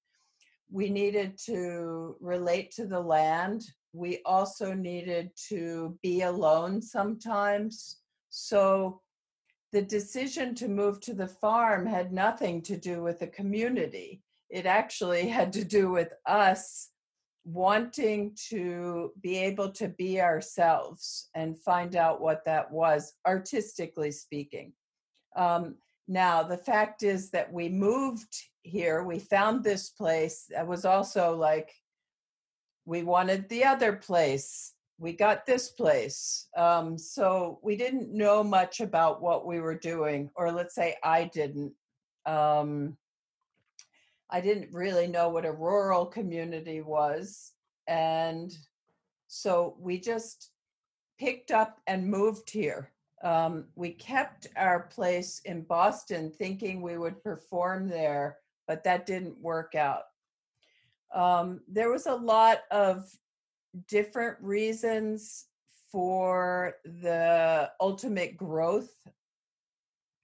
We 0.68 0.90
needed 0.90 1.38
to 1.47 2.16
relate 2.20 2.73
to 2.73 2.87
the 2.87 3.00
land. 3.00 3.62
We 3.92 4.20
also 4.25 4.73
needed 4.73 5.30
to 5.49 5.99
be 6.02 6.23
alone 6.23 6.80
sometimes. 6.82 7.99
So 8.28 9.00
the 9.73 9.82
decision 9.82 10.54
to 10.56 10.68
move 10.68 11.00
to 11.00 11.14
the 11.14 11.28
farm 11.28 11.87
had 11.87 12.12
nothing 12.12 12.62
to 12.62 12.76
do 12.76 13.02
with 13.02 13.18
the 13.20 13.26
community. 13.26 14.23
It 14.49 14.66
actually 14.66 15.28
had 15.38 15.52
to 15.54 15.64
do 15.64 15.90
with 15.90 16.12
us 16.26 16.88
wanting 17.44 18.37
to 18.50 19.12
be 19.23 19.38
able 19.38 19.70
to 19.73 19.88
be 19.88 20.20
ourselves 20.20 21.30
and 21.35 21.59
find 21.59 21.97
out 21.97 22.20
what 22.20 22.44
that 22.44 22.70
was, 22.70 23.14
artistically 23.26 24.11
speaking. 24.11 24.73
Um, 25.37 25.76
now, 26.06 26.42
the 26.42 26.59
fact 26.59 27.02
is 27.02 27.30
that 27.30 27.52
we 27.52 27.68
moved 27.68 28.35
here, 28.62 29.04
we 29.04 29.18
found 29.18 29.62
this 29.62 29.90
place 29.90 30.47
that 30.50 30.66
was 30.66 30.85
also 30.85 31.37
like, 31.37 31.73
we 32.84 33.02
wanted 33.02 33.49
the 33.49 33.64
other 33.64 33.92
place. 33.92 34.75
We 34.99 35.12
got 35.12 35.46
this 35.46 35.70
place. 35.70 36.49
Um, 36.56 36.99
so 36.99 37.58
we 37.62 37.76
didn't 37.76 38.12
know 38.12 38.42
much 38.42 38.80
about 38.80 39.22
what 39.22 39.46
we 39.46 39.60
were 39.60 39.78
doing, 39.78 40.30
or 40.34 40.52
let's 40.52 40.75
say 40.75 40.96
I 41.02 41.25
didn't. 41.25 41.72
Um, 42.26 42.96
I 44.30 44.40
didn't 44.40 44.72
really 44.72 45.06
know 45.08 45.28
what 45.28 45.46
a 45.46 45.52
rural 45.52 46.06
community 46.06 46.82
was. 46.82 47.52
And 47.88 48.56
so 49.26 49.76
we 49.80 49.99
just 49.99 50.50
picked 51.18 51.50
up 51.50 51.80
and 51.87 52.06
moved 52.06 52.50
here 52.50 52.92
um, 53.22 53.66
we 53.75 53.90
kept 53.90 54.46
our 54.56 54.80
place 54.80 55.40
in 55.44 55.62
Boston 55.62 56.30
thinking 56.30 56.80
we 56.80 56.96
would 56.96 57.22
perform 57.22 57.88
there, 57.88 58.38
but 58.66 58.82
that 58.84 59.06
didn't 59.06 59.38
work 59.38 59.75
out. 59.75 60.04
Um, 61.14 61.60
there 61.68 61.90
was 61.90 62.06
a 62.06 62.14
lot 62.14 62.60
of 62.70 63.04
different 63.88 64.38
reasons 64.40 65.46
for 65.90 66.74
the 66.84 67.70
ultimate 67.80 68.36
growth 68.36 68.90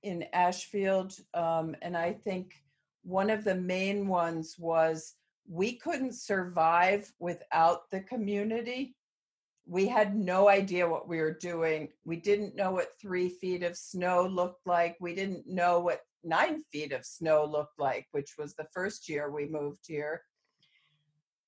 in 0.03 0.25
Ashfield. 0.33 1.15
Um, 1.35 1.75
and 1.83 1.97
I 1.97 2.13
think 2.13 2.55
one 3.03 3.31
of 3.31 3.45
the 3.45 3.55
main 3.55 4.07
ones 4.07 4.57
was 4.59 5.15
we 5.49 5.73
couldn't 5.77 6.15
survive 6.15 7.13
without 7.19 7.91
the 7.91 8.01
community. 8.01 8.95
We 9.67 9.89
had 9.89 10.17
no 10.17 10.49
idea 10.49 10.89
what 10.89 11.09
we 11.09 11.19
were 11.19 11.33
doing. 11.35 11.89
We 12.05 12.17
didn't 12.17 12.55
know 12.55 12.71
what 12.71 12.99
three 13.01 13.29
feet 13.29 13.65
of 13.65 13.77
snow 13.77 14.27
looked 14.27 14.67
like. 14.67 14.97
We 15.01 15.15
didn't 15.15 15.49
know 15.49 15.81
what 15.81 16.03
nine 16.23 16.63
feet 16.73 16.93
of 16.93 17.05
snow 17.05 17.45
looked 17.45 17.79
like, 17.79 18.07
which 18.13 18.35
was 18.39 18.55
the 18.55 18.67
first 18.73 19.09
year 19.09 19.31
we 19.31 19.47
moved 19.47 19.85
here. 19.87 20.23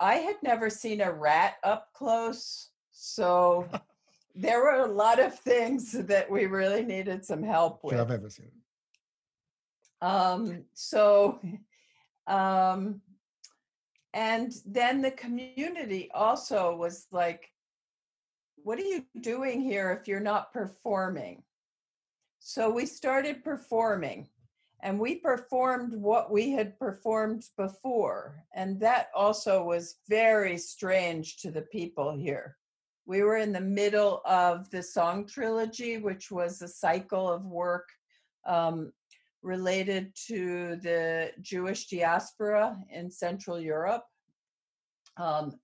I 0.01 0.17
had 0.17 0.37
never 0.43 0.71
seen 0.71 1.01
a 1.01 1.13
rat 1.13 1.57
up 1.65 1.89
close. 1.93 2.71
So 2.93 3.69
there 4.35 4.61
were 4.61 4.85
a 4.85 4.93
lot 4.93 5.19
of 5.19 5.39
things 5.39 5.93
that 5.93 6.31
we 6.31 6.47
really 6.47 6.85
needed 6.85 7.25
some 7.25 7.43
help 7.43 7.83
with. 7.83 7.95
Sure, 7.95 8.03
I've 8.03 8.11
ever 8.11 8.31
seen. 8.31 8.51
Um, 10.01 10.65
so, 10.75 11.41
um, 12.27 13.01
and 14.15 14.53
then 14.65 15.03
the 15.03 15.11
community 15.11 16.11
also 16.15 16.77
was 16.77 17.07
like, 17.13 17.51
what 18.57 18.79
are 18.79 18.83
you 18.83 19.05
doing 19.21 19.61
here 19.61 19.97
if 19.99 20.09
you're 20.09 20.21
not 20.21 20.53
performing? 20.53 21.43
So 22.39 22.71
we 22.71 22.87
started 22.87 23.45
performing 23.45 24.29
and 24.81 24.99
we 24.99 25.17
performed 25.17 25.95
what 25.95 26.31
we 26.31 26.51
had 26.53 26.79
performed 26.79 27.45
before. 27.57 28.45
And 28.55 28.79
that 28.81 29.09
also 29.15 29.65
was 29.65 29.97
very 30.09 30.57
strange 30.57 31.39
to 31.39 31.51
the 31.51 31.63
people 31.63 32.17
here. 32.17 32.57
We 33.07 33.23
were 33.23 33.39
in 33.39 33.53
the 33.53 33.61
middle 33.61 34.21
of 34.25 34.71
the 34.71 34.83
song 34.83 35.27
trilogy, 35.27 35.99
which 35.99 36.31
was 36.31 36.63
a 36.63 36.69
cycle 36.69 37.29
of 37.29 37.45
work 37.45 37.89
um, 38.47 38.93
related 39.43 40.15
to 40.27 40.77
the 40.77 41.33
Jewish 41.41 41.89
diaspora 41.89 42.77
in 42.91 43.11
Central 43.11 43.59
Europe. 43.59 44.05
Um, 45.17 45.59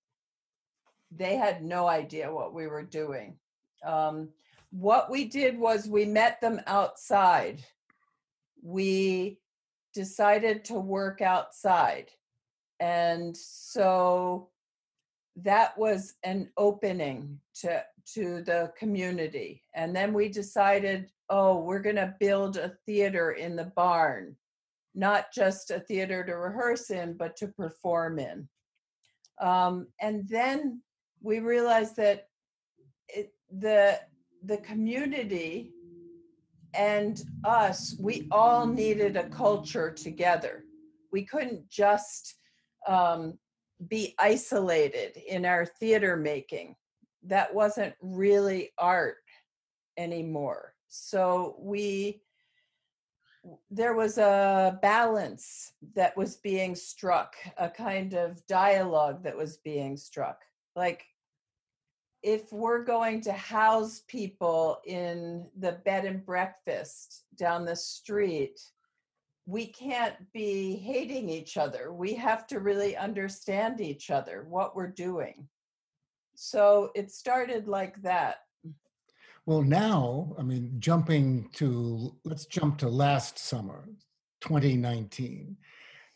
they 1.10 1.36
had 1.36 1.62
no 1.62 1.86
idea 1.86 2.32
what 2.32 2.54
we 2.54 2.66
were 2.66 2.82
doing. 2.82 3.36
Um, 3.84 4.30
what 4.70 5.10
we 5.10 5.26
did 5.26 5.56
was 5.56 5.86
we 5.86 6.04
met 6.04 6.40
them 6.40 6.60
outside. 6.66 7.62
We 8.64 9.38
decided 9.94 10.64
to 10.64 10.74
work 10.74 11.22
outside. 11.22 12.10
And 12.80 13.36
so 13.36 14.48
that 15.36 15.78
was 15.78 16.14
an 16.24 16.50
opening 16.56 17.38
to 17.60 17.84
to 18.14 18.42
the 18.42 18.72
community. 18.76 19.62
And 19.74 19.94
then 19.96 20.12
we 20.12 20.28
decided 20.28 21.10
oh 21.30 21.60
we're 21.60 21.80
going 21.80 21.96
to 21.96 22.14
build 22.20 22.56
a 22.56 22.74
theater 22.84 23.32
in 23.32 23.56
the 23.56 23.72
barn. 23.76 24.36
Not 24.94 25.32
just 25.32 25.70
a 25.70 25.80
theater 25.80 26.24
to 26.24 26.36
rehearse 26.36 26.90
in 26.90 27.16
but 27.16 27.36
to 27.36 27.48
perform 27.48 28.18
in. 28.18 28.48
Um, 29.40 29.88
and 30.00 30.28
then 30.28 30.82
we 31.20 31.40
realized 31.40 31.96
that 31.96 32.28
it, 33.08 33.32
the 33.50 34.00
the 34.44 34.58
community 34.58 35.72
and 36.76 37.22
us 37.44 37.96
we 37.98 38.28
all 38.30 38.66
needed 38.66 39.16
a 39.16 39.28
culture 39.28 39.90
together 39.90 40.64
we 41.14 41.24
couldn't 41.24 41.70
just 41.70 42.34
um, 42.88 43.38
be 43.88 44.16
isolated 44.18 45.16
in 45.16 45.46
our 45.46 45.64
theater 45.64 46.16
making. 46.16 46.74
That 47.22 47.54
wasn't 47.54 47.94
really 48.02 48.72
art 48.78 49.18
anymore. 49.96 50.74
So 50.88 51.54
we 51.60 52.20
there 53.70 53.94
was 53.94 54.16
a 54.16 54.78
balance 54.80 55.72
that 55.94 56.16
was 56.16 56.36
being 56.38 56.74
struck, 56.74 57.34
a 57.58 57.68
kind 57.68 58.14
of 58.14 58.44
dialogue 58.46 59.22
that 59.22 59.36
was 59.36 59.58
being 59.58 59.96
struck. 59.98 60.40
Like 60.74 61.04
if 62.24 62.50
we're 62.50 62.82
going 62.82 63.20
to 63.20 63.32
house 63.34 64.02
people 64.08 64.80
in 64.86 65.46
the 65.58 65.72
bed 65.84 66.06
and 66.06 66.24
breakfast 66.24 67.24
down 67.36 67.66
the 67.66 67.76
street, 67.76 68.58
we 69.44 69.66
can't 69.66 70.14
be 70.32 70.74
hating 70.76 71.28
each 71.28 71.58
other. 71.58 71.92
We 71.92 72.14
have 72.14 72.46
to 72.46 72.60
really 72.60 72.96
understand 72.96 73.82
each 73.82 74.10
other, 74.10 74.46
what 74.48 74.74
we're 74.74 74.86
doing. 74.88 75.46
So 76.34 76.90
it 76.94 77.12
started 77.12 77.68
like 77.68 78.00
that. 78.00 78.36
Well, 79.44 79.60
now, 79.60 80.34
I 80.38 80.42
mean, 80.42 80.76
jumping 80.78 81.50
to, 81.56 82.16
let's 82.24 82.46
jump 82.46 82.78
to 82.78 82.88
last 82.88 83.38
summer, 83.38 83.86
2019. 84.40 85.58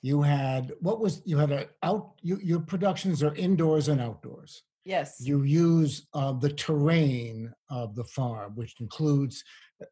You 0.00 0.22
had, 0.22 0.72
what 0.80 1.00
was, 1.00 1.20
you 1.26 1.36
had 1.36 1.52
a 1.52 1.68
out, 1.82 2.12
you, 2.22 2.38
your 2.42 2.60
productions 2.60 3.22
are 3.22 3.34
indoors 3.34 3.88
and 3.88 4.00
outdoors. 4.00 4.62
Yes. 4.88 5.16
You 5.20 5.42
use 5.42 6.06
uh, 6.14 6.32
the 6.32 6.52
terrain 6.52 7.52
of 7.68 7.94
the 7.94 8.04
farm, 8.04 8.52
which 8.54 8.74
includes, 8.80 9.44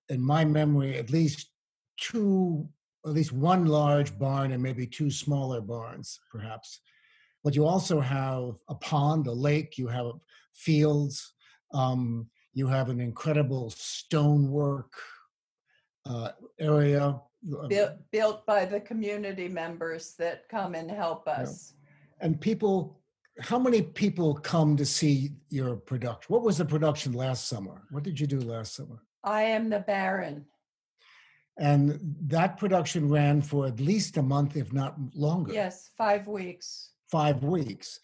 in 0.09 0.21
my 0.23 0.43
memory, 0.45 0.97
at 0.97 1.11
least 1.11 1.51
two 1.99 2.69
at 3.07 3.13
least 3.13 3.33
one 3.33 3.67
large 3.67 4.19
barn 4.19 4.51
and 4.53 4.63
maybe 4.63 4.87
two 4.87 5.11
smaller 5.11 5.61
barns, 5.61 6.19
perhaps. 6.31 6.81
But 7.45 7.55
you 7.55 7.65
also 7.65 8.01
have 8.01 8.57
a 8.69 8.75
pond, 8.75 9.29
a 9.29 9.33
lake, 9.33 9.79
you 9.79 9.87
have 9.87 10.11
fields, 10.55 11.33
um, 11.73 12.29
you 12.53 12.67
have 12.67 12.89
an 12.89 13.01
incredible 13.01 13.71
stonework 13.71 14.93
uh, 16.05 16.31
area. 16.59 17.21
Uh, 17.57 17.69
built, 17.69 17.93
built 18.11 18.47
by 18.47 18.65
the 18.65 18.81
community 18.81 19.47
members 19.47 20.15
that 20.19 20.49
come 20.49 20.75
and 20.75 20.91
help 20.91 21.29
us. 21.29 21.75
Yeah. 22.19 22.27
And 22.27 22.41
people, 22.41 23.01
how 23.41 23.59
many 23.59 23.83
people 23.83 24.35
come 24.35 24.77
to 24.77 24.87
see 24.87 25.33
your 25.51 25.77
production? 25.77 26.33
What 26.33 26.43
was 26.43 26.59
the 26.59 26.65
production 26.65 27.13
last 27.13 27.49
summer? 27.49 27.83
What 27.91 28.03
did 28.03 28.19
you 28.19 28.27
do 28.27 28.41
last 28.41 28.75
summer? 28.75 29.03
I 29.25 29.43
am 29.43 29.69
the 29.69 29.81
Baron. 29.81 30.47
And 31.59 31.99
that 32.27 32.59
production 32.59 33.09
ran 33.09 33.43
for 33.43 33.67
at 33.67 33.81
least 33.81 34.17
a 34.17 34.23
month, 34.23 34.57
if 34.57 34.73
not 34.73 34.97
longer. 35.15 35.53
Yes, 35.53 35.91
five 35.97 36.27
weeks. 36.27 36.91
Five 37.11 37.43
weeks. 37.43 37.99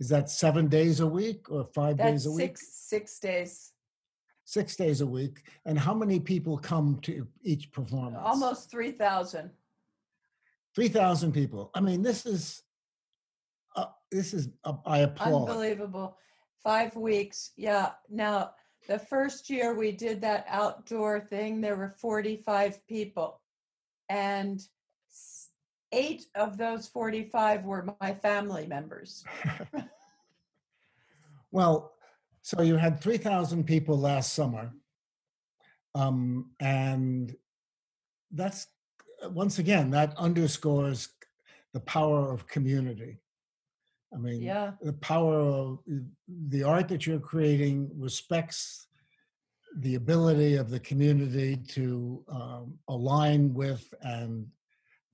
Is 0.00 0.08
that 0.08 0.28
seven 0.28 0.68
days 0.68 1.00
a 1.00 1.06
week 1.06 1.50
or 1.50 1.64
five 1.64 1.96
That's 1.96 2.10
days 2.10 2.26
a 2.26 2.30
week? 2.32 2.58
Six 2.58 2.68
six 2.88 3.18
days. 3.18 3.72
Six 4.44 4.76
days 4.76 5.00
a 5.00 5.06
week. 5.06 5.42
And 5.64 5.78
how 5.78 5.94
many 5.94 6.20
people 6.20 6.58
come 6.58 6.98
to 7.02 7.26
each 7.42 7.72
performance? 7.72 8.22
Almost 8.22 8.70
three 8.70 8.92
thousand. 8.92 9.50
Three 10.74 10.88
thousand 10.88 11.32
people. 11.32 11.70
I 11.74 11.80
mean, 11.80 12.02
this 12.02 12.26
is 12.26 12.62
uh, 13.76 13.86
this 14.10 14.34
is 14.34 14.48
uh, 14.64 14.74
I 14.84 15.00
applaud. 15.00 15.48
Unbelievable. 15.48 16.16
Five 16.62 16.96
weeks. 16.96 17.52
Yeah. 17.56 17.92
Now 18.10 18.52
the 18.88 18.98
first 18.98 19.50
year 19.50 19.74
we 19.74 19.92
did 19.92 20.20
that 20.20 20.46
outdoor 20.48 21.20
thing, 21.20 21.60
there 21.60 21.76
were 21.76 21.88
45 21.88 22.86
people. 22.86 23.40
And 24.08 24.62
eight 25.92 26.26
of 26.34 26.56
those 26.56 26.86
45 26.88 27.64
were 27.64 27.94
my 28.00 28.14
family 28.14 28.66
members. 28.66 29.24
well, 31.50 31.92
so 32.42 32.62
you 32.62 32.76
had 32.76 33.00
3,000 33.00 33.64
people 33.64 33.98
last 33.98 34.34
summer. 34.34 34.72
Um, 35.94 36.50
and 36.60 37.34
that's, 38.30 38.68
once 39.30 39.58
again, 39.58 39.90
that 39.90 40.16
underscores 40.16 41.08
the 41.72 41.80
power 41.80 42.32
of 42.32 42.46
community. 42.46 43.18
I 44.14 44.18
mean, 44.18 44.42
yeah. 44.42 44.72
the 44.80 44.92
power 44.94 45.40
of 45.40 45.78
the 46.48 46.62
art 46.62 46.88
that 46.88 47.06
you're 47.06 47.20
creating 47.20 47.90
respects 47.94 48.86
the 49.78 49.96
ability 49.96 50.54
of 50.54 50.70
the 50.70 50.80
community 50.80 51.56
to 51.56 52.24
um, 52.28 52.78
align 52.88 53.52
with 53.52 53.92
and 54.02 54.46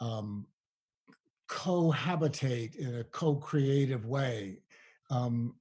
um, 0.01 0.47
cohabitate 1.49 2.77
in 2.77 2.97
a 2.97 3.05
co-creative 3.05 4.07
way 4.07 4.59
um, 5.11 5.55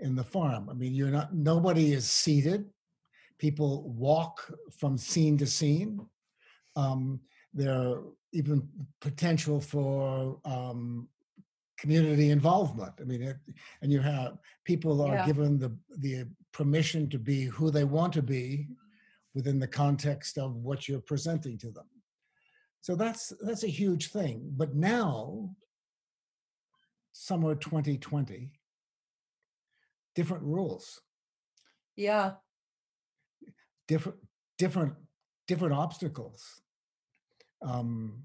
in 0.00 0.14
the 0.14 0.24
farm. 0.24 0.68
I 0.68 0.74
mean, 0.74 0.94
you're 0.94 1.08
not 1.08 1.34
nobody 1.34 1.92
is 1.92 2.08
seated. 2.08 2.66
People 3.38 3.90
walk 3.90 4.52
from 4.78 4.98
scene 4.98 5.38
to 5.38 5.46
scene. 5.46 6.06
Um, 6.76 7.20
there 7.54 7.72
are 7.72 8.02
even 8.32 8.68
potential 9.00 9.60
for 9.60 10.38
um, 10.44 11.08
community 11.82 12.30
involvement. 12.30 12.92
I 13.00 13.04
mean, 13.04 13.22
it, 13.22 13.36
and 13.82 13.90
you 13.90 14.00
have 14.00 14.38
people 14.64 15.02
are 15.02 15.16
yeah. 15.16 15.26
given 15.26 15.58
the 15.58 15.76
the 15.98 16.26
permission 16.52 17.10
to 17.10 17.18
be 17.18 17.44
who 17.44 17.70
they 17.70 17.84
want 17.84 18.12
to 18.14 18.22
be 18.22 18.68
within 19.34 19.58
the 19.58 19.66
context 19.66 20.38
of 20.38 20.54
what 20.54 20.88
you're 20.88 21.00
presenting 21.12 21.58
to 21.58 21.70
them. 21.72 21.88
So 22.82 22.94
that's 22.94 23.32
that's 23.40 23.64
a 23.64 23.78
huge 23.82 24.10
thing. 24.10 24.52
But 24.56 24.76
now, 24.76 25.50
summer 27.12 27.54
2020, 27.56 28.52
different 30.14 30.44
rules. 30.44 31.00
Yeah. 31.96 32.32
Different 33.88 34.18
different 34.56 34.94
different 35.48 35.74
obstacles. 35.74 36.62
um, 37.64 38.22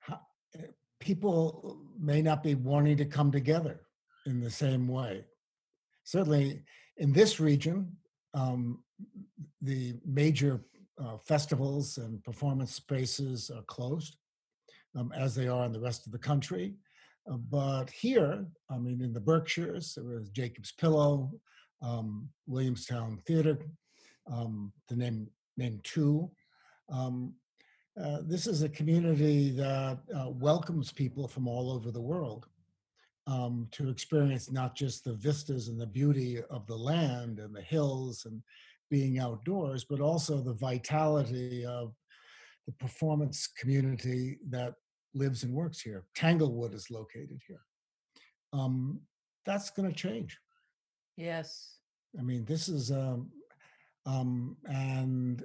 how, 0.00 0.20
people 1.04 1.78
may 2.00 2.22
not 2.22 2.42
be 2.42 2.54
wanting 2.54 2.96
to 2.96 3.04
come 3.04 3.30
together 3.30 3.80
in 4.26 4.40
the 4.40 4.50
same 4.50 4.88
way. 4.88 5.24
Certainly, 6.04 6.62
in 6.96 7.12
this 7.12 7.38
region, 7.38 7.94
um, 8.32 8.82
the 9.60 9.94
major 10.06 10.64
uh, 11.02 11.18
festivals 11.18 11.98
and 11.98 12.24
performance 12.24 12.74
spaces 12.74 13.50
are 13.54 13.62
closed, 13.64 14.16
um, 14.96 15.12
as 15.14 15.34
they 15.34 15.46
are 15.46 15.66
in 15.66 15.72
the 15.72 15.80
rest 15.80 16.06
of 16.06 16.12
the 16.12 16.18
country. 16.18 16.74
Uh, 17.30 17.36
but 17.36 17.90
here, 17.90 18.46
I 18.70 18.78
mean, 18.78 19.02
in 19.02 19.12
the 19.12 19.20
Berkshires, 19.20 19.94
there 19.94 20.04
was 20.04 20.30
Jacob's 20.30 20.72
Pillow, 20.72 21.32
um, 21.82 22.28
Williamstown 22.46 23.18
Theater, 23.26 23.58
um, 24.32 24.72
to 24.88 24.96
name 24.96 25.28
name 25.56 25.80
two. 25.84 26.30
Um, 26.90 27.34
uh, 28.02 28.18
this 28.22 28.46
is 28.46 28.62
a 28.62 28.68
community 28.68 29.50
that 29.50 29.98
uh, 30.16 30.28
welcomes 30.30 30.92
people 30.92 31.28
from 31.28 31.46
all 31.46 31.70
over 31.70 31.90
the 31.90 32.00
world 32.00 32.46
um, 33.26 33.68
to 33.70 33.88
experience 33.88 34.50
not 34.50 34.74
just 34.74 35.04
the 35.04 35.14
vistas 35.14 35.68
and 35.68 35.80
the 35.80 35.86
beauty 35.86 36.42
of 36.50 36.66
the 36.66 36.76
land 36.76 37.38
and 37.38 37.54
the 37.54 37.62
hills 37.62 38.26
and 38.26 38.42
being 38.90 39.18
outdoors, 39.18 39.84
but 39.84 40.00
also 40.00 40.40
the 40.40 40.52
vitality 40.54 41.64
of 41.64 41.94
the 42.66 42.72
performance 42.72 43.48
community 43.58 44.38
that 44.50 44.74
lives 45.14 45.44
and 45.44 45.52
works 45.52 45.80
here. 45.80 46.04
Tanglewood 46.14 46.74
is 46.74 46.90
located 46.90 47.40
here. 47.46 47.60
Um, 48.52 49.00
that's 49.46 49.70
going 49.70 49.88
to 49.88 49.96
change. 49.96 50.38
Yes. 51.16 51.78
I 52.18 52.22
mean, 52.22 52.44
this 52.44 52.68
is, 52.68 52.90
um, 52.90 53.30
um, 54.06 54.56
and 54.66 55.44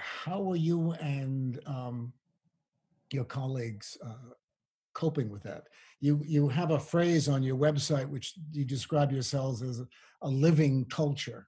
how 0.00 0.50
are 0.50 0.56
you 0.56 0.92
and 0.92 1.60
um, 1.66 2.12
your 3.12 3.24
colleagues 3.24 3.96
uh, 4.04 4.34
coping 4.94 5.30
with 5.30 5.42
that? 5.42 5.64
You 6.00 6.22
you 6.24 6.48
have 6.48 6.70
a 6.70 6.78
phrase 6.78 7.28
on 7.28 7.42
your 7.42 7.56
website 7.56 8.08
which 8.08 8.34
you 8.52 8.64
describe 8.64 9.12
yourselves 9.12 9.62
as 9.62 9.80
a, 10.22 10.28
living 10.28 10.84
culture. 10.86 11.46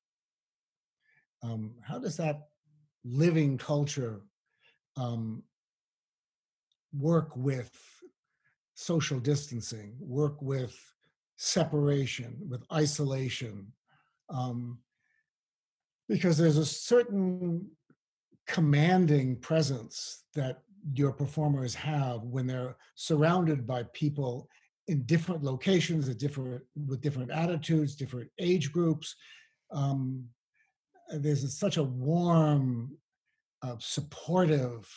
Um, 1.43 1.75
how 1.83 1.99
does 1.99 2.17
that 2.19 2.49
living 3.05 3.59
culture 3.59 4.23
um, 4.97 5.43
work 6.97 7.35
with 7.37 7.71
social 8.75 9.19
distancing, 9.19 9.95
work 9.99 10.41
with 10.41 10.75
separation, 11.37 12.37
with 12.49 12.62
isolation? 12.73 13.73
Um, 14.31 14.79
because 16.09 16.37
there's 16.37 16.59
a 16.59 16.67
certain 16.67 17.67
commanding 18.53 19.37
presence 19.37 20.25
that 20.35 20.62
your 20.95 21.12
performers 21.12 21.75
have 21.75 22.23
when 22.25 22.47
they're 22.47 22.77
surrounded 22.95 23.67
by 23.67 23.83
people 23.95 24.49
in 24.88 25.03
different 25.05 25.43
locations 25.43 26.09
at 26.09 26.19
different 26.19 26.62
with 26.87 27.01
different 27.01 27.31
attitudes 27.31 27.95
different 27.97 28.29
age 28.38 28.71
groups 28.73 29.17
um, 29.73 30.29
there's 31.09 31.59
such 31.59 31.77
a 31.77 31.83
warm 31.83 32.97
uh, 33.62 33.77
supportive 33.79 34.88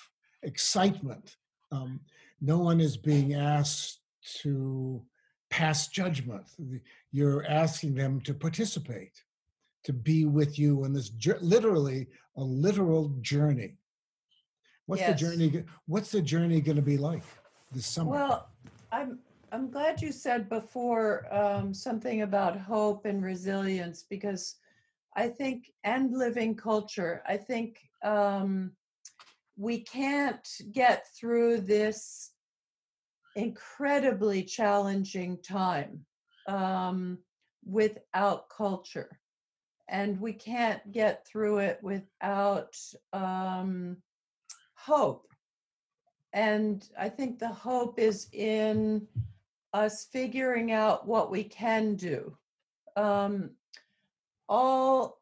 excitement. 0.43 1.35
Um, 1.71 2.01
no 2.41 2.57
one 2.59 2.79
is 2.79 2.97
being 2.97 3.33
asked 3.33 3.99
to 4.41 5.03
pass 5.49 5.87
judgment. 5.87 6.47
You're 7.11 7.45
asking 7.45 7.95
them 7.95 8.21
to 8.21 8.33
participate 8.33 9.13
to 9.85 9.93
be 9.93 10.25
with 10.25 10.59
you 10.59 10.83
in 10.83 10.93
this 10.93 11.11
literally 11.41 12.07
a 12.37 12.43
literal 12.43 13.09
journey. 13.21 13.77
What's 14.87 15.01
yes. 15.01 15.19
the 15.19 15.27
journey? 15.27 15.63
What's 15.87 16.11
the 16.11 16.21
journey 16.21 16.59
going 16.61 16.75
to 16.75 16.81
be 16.81 16.97
like 16.97 17.23
this 17.71 17.87
summer? 17.87 18.11
Well, 18.11 18.49
I'm 18.91 19.19
I'm 19.51 19.69
glad 19.69 20.01
you 20.01 20.11
said 20.11 20.49
before 20.49 21.25
um, 21.33 21.73
something 21.73 22.23
about 22.23 22.59
hope 22.59 23.05
and 23.05 23.23
resilience 23.23 24.03
because 24.09 24.55
I 25.15 25.27
think 25.27 25.71
and 25.83 26.11
living 26.11 26.55
culture. 26.55 27.23
I 27.27 27.37
think 27.37 27.79
um, 28.03 28.71
we 29.57 29.79
can't 29.79 30.47
get 30.71 31.07
through 31.17 31.61
this 31.61 32.31
incredibly 33.35 34.43
challenging 34.43 35.37
time 35.41 36.05
um, 36.47 37.17
without 37.65 38.49
culture 38.49 39.19
and 39.87 40.19
we 40.19 40.33
can't 40.33 40.91
get 40.91 41.25
through 41.27 41.59
it 41.59 41.79
without 41.81 42.75
um, 43.13 43.97
hope. 44.73 45.27
And 46.33 46.87
I 46.99 47.09
think 47.09 47.39
the 47.39 47.49
hope 47.49 47.99
is 47.99 48.27
in 48.33 49.07
us 49.73 50.07
figuring 50.11 50.71
out 50.71 51.07
what 51.07 51.31
we 51.31 51.43
can 51.43 51.95
do. 51.95 52.35
Um, 52.95 53.51
all 54.47 55.21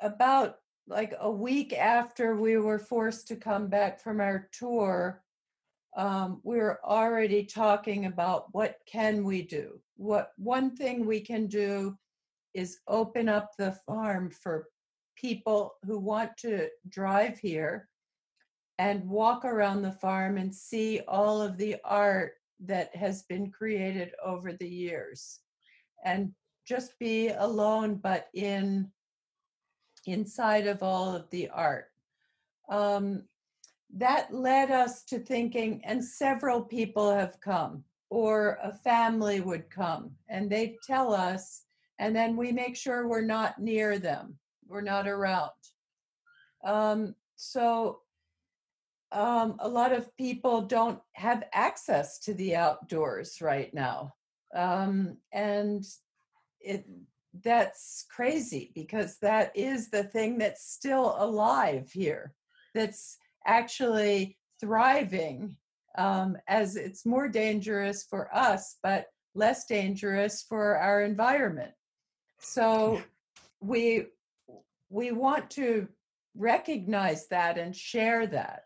about 0.00 0.56
like 0.86 1.14
a 1.20 1.30
week 1.30 1.72
after 1.72 2.34
we 2.34 2.56
were 2.56 2.78
forced 2.78 3.28
to 3.28 3.36
come 3.36 3.68
back 3.68 4.00
from 4.00 4.20
our 4.20 4.48
tour, 4.52 5.22
um, 5.96 6.40
we 6.44 6.56
we're 6.56 6.78
already 6.84 7.44
talking 7.44 8.06
about 8.06 8.46
what 8.52 8.78
can 8.86 9.24
we 9.24 9.42
do. 9.42 9.80
What 9.96 10.32
one 10.36 10.76
thing 10.76 11.04
we 11.04 11.20
can 11.20 11.46
do 11.46 11.98
is 12.54 12.78
open 12.88 13.28
up 13.28 13.50
the 13.56 13.72
farm 13.86 14.30
for 14.30 14.68
people 15.16 15.74
who 15.84 15.98
want 15.98 16.36
to 16.38 16.68
drive 16.88 17.38
here 17.38 17.88
and 18.78 19.08
walk 19.08 19.44
around 19.44 19.82
the 19.82 19.92
farm 19.92 20.38
and 20.38 20.54
see 20.54 21.00
all 21.08 21.42
of 21.42 21.56
the 21.58 21.76
art 21.84 22.34
that 22.60 22.94
has 22.94 23.22
been 23.24 23.50
created 23.50 24.12
over 24.24 24.52
the 24.52 24.68
years. 24.68 25.40
And 26.04 26.32
just 26.66 26.98
be 26.98 27.28
alone 27.28 27.96
but 27.96 28.28
in 28.34 28.90
inside 30.06 30.66
of 30.66 30.82
all 30.82 31.14
of 31.14 31.28
the 31.30 31.48
art. 31.48 31.86
Um, 32.68 33.24
that 33.94 34.32
led 34.32 34.70
us 34.70 35.02
to 35.04 35.18
thinking 35.18 35.80
and 35.84 36.04
several 36.04 36.62
people 36.62 37.10
have 37.10 37.40
come 37.40 37.84
or 38.10 38.58
a 38.62 38.72
family 38.72 39.40
would 39.40 39.70
come 39.70 40.10
and 40.28 40.50
they 40.50 40.76
tell 40.86 41.14
us 41.14 41.62
and 41.98 42.14
then 42.14 42.36
we 42.36 42.52
make 42.52 42.76
sure 42.76 43.06
we're 43.06 43.20
not 43.20 43.58
near 43.58 43.98
them, 43.98 44.38
we're 44.66 44.80
not 44.80 45.08
around. 45.08 45.50
Um, 46.64 47.14
so 47.36 48.00
um, 49.12 49.56
a 49.60 49.68
lot 49.68 49.92
of 49.92 50.14
people 50.16 50.62
don't 50.62 51.00
have 51.12 51.44
access 51.52 52.18
to 52.20 52.34
the 52.34 52.56
outdoors 52.56 53.40
right 53.40 53.72
now, 53.72 54.14
um, 54.54 55.16
and 55.32 55.84
it 56.60 56.86
that's 57.44 58.06
crazy 58.10 58.72
because 58.74 59.18
that 59.18 59.52
is 59.54 59.90
the 59.90 60.04
thing 60.04 60.38
that's 60.38 60.70
still 60.70 61.14
alive 61.18 61.90
here, 61.92 62.34
that's 62.74 63.18
actually 63.46 64.36
thriving. 64.60 65.56
Um, 65.96 66.36
as 66.46 66.76
it's 66.76 67.04
more 67.04 67.28
dangerous 67.28 68.04
for 68.04 68.32
us, 68.34 68.76
but 68.82 69.06
less 69.34 69.66
dangerous 69.66 70.44
for 70.48 70.76
our 70.76 71.02
environment. 71.02 71.72
So 72.38 73.02
we 73.60 74.06
we 74.90 75.12
want 75.12 75.50
to 75.50 75.88
recognize 76.34 77.26
that 77.28 77.58
and 77.58 77.74
share 77.74 78.26
that. 78.26 78.64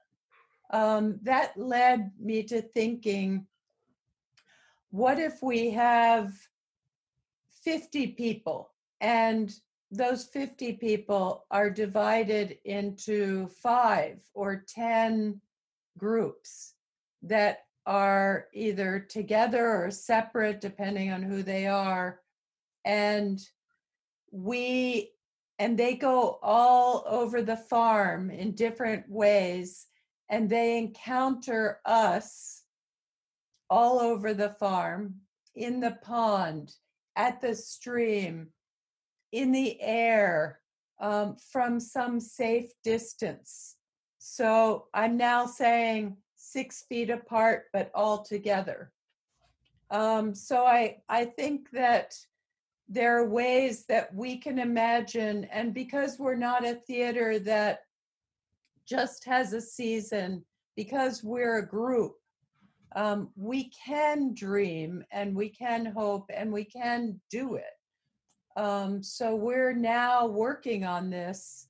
Um, 0.70 1.18
that 1.22 1.56
led 1.56 2.12
me 2.20 2.44
to 2.44 2.62
thinking, 2.62 3.46
what 4.90 5.18
if 5.18 5.42
we 5.42 5.70
have 5.70 6.32
50 7.64 8.08
people 8.08 8.70
and 9.00 9.52
those 9.90 10.24
50 10.24 10.74
people 10.74 11.44
are 11.50 11.68
divided 11.68 12.56
into 12.64 13.46
five 13.48 14.18
or 14.32 14.64
10 14.66 15.40
groups 15.98 16.74
that 17.22 17.64
are 17.85 18.46
either 18.54 19.00
together 19.00 19.85
or 19.85 19.90
separate, 19.90 20.61
depending 20.61 21.12
on 21.12 21.22
who 21.22 21.42
they 21.42 21.66
are. 21.66 22.20
And 22.85 23.38
we 24.32 25.12
and 25.58 25.78
they 25.78 25.94
go 25.94 26.40
all 26.42 27.04
over 27.06 27.42
the 27.42 27.56
farm 27.56 28.30
in 28.30 28.52
different 28.52 29.08
ways 29.08 29.86
and 30.28 30.48
they 30.48 30.78
encounter 30.78 31.80
us 31.84 32.62
all 33.70 34.00
over 34.00 34.34
the 34.34 34.48
farm 34.48 35.14
in 35.54 35.78
the 35.78 35.96
pond 36.02 36.72
at 37.14 37.40
the 37.40 37.54
stream 37.54 38.48
in 39.30 39.52
the 39.52 39.80
air 39.80 40.58
um, 41.00 41.36
from 41.50 41.78
some 41.78 42.18
safe 42.18 42.70
distance. 42.82 43.76
So 44.18 44.86
i'm 44.94 45.16
now 45.16 45.46
saying 45.46 46.16
six 46.34 46.84
feet 46.88 47.10
apart 47.10 47.64
but 47.72 47.90
all 47.94 48.24
together. 48.24 48.90
Um, 49.90 50.34
so 50.34 50.64
i 50.64 50.96
i 51.08 51.26
think 51.26 51.70
that 51.72 52.14
there 52.92 53.18
are 53.18 53.28
ways 53.28 53.87
that 53.87 54.14
we 54.14 54.37
can 54.37 54.59
imagine, 54.59 55.44
and 55.44 55.72
because 55.72 56.18
we're 56.18 56.35
not 56.35 56.66
a 56.66 56.74
theater 56.74 57.38
that 57.38 57.81
just 58.87 59.24
has 59.24 59.55
a 59.55 59.62
season 59.62 60.44
because 60.76 61.24
we're 61.24 61.59
a 61.59 61.66
group, 61.66 62.16
um, 62.94 63.31
we 63.35 63.70
can 63.70 64.35
dream 64.35 65.02
and 65.11 65.35
we 65.35 65.48
can 65.48 65.87
hope 65.87 66.31
and 66.35 66.52
we 66.52 66.64
can 66.64 67.18
do 67.31 67.55
it. 67.55 68.61
Um, 68.61 69.02
so 69.02 69.35
we're 69.35 69.72
now 69.72 70.26
working 70.26 70.85
on 70.85 71.09
this, 71.09 71.68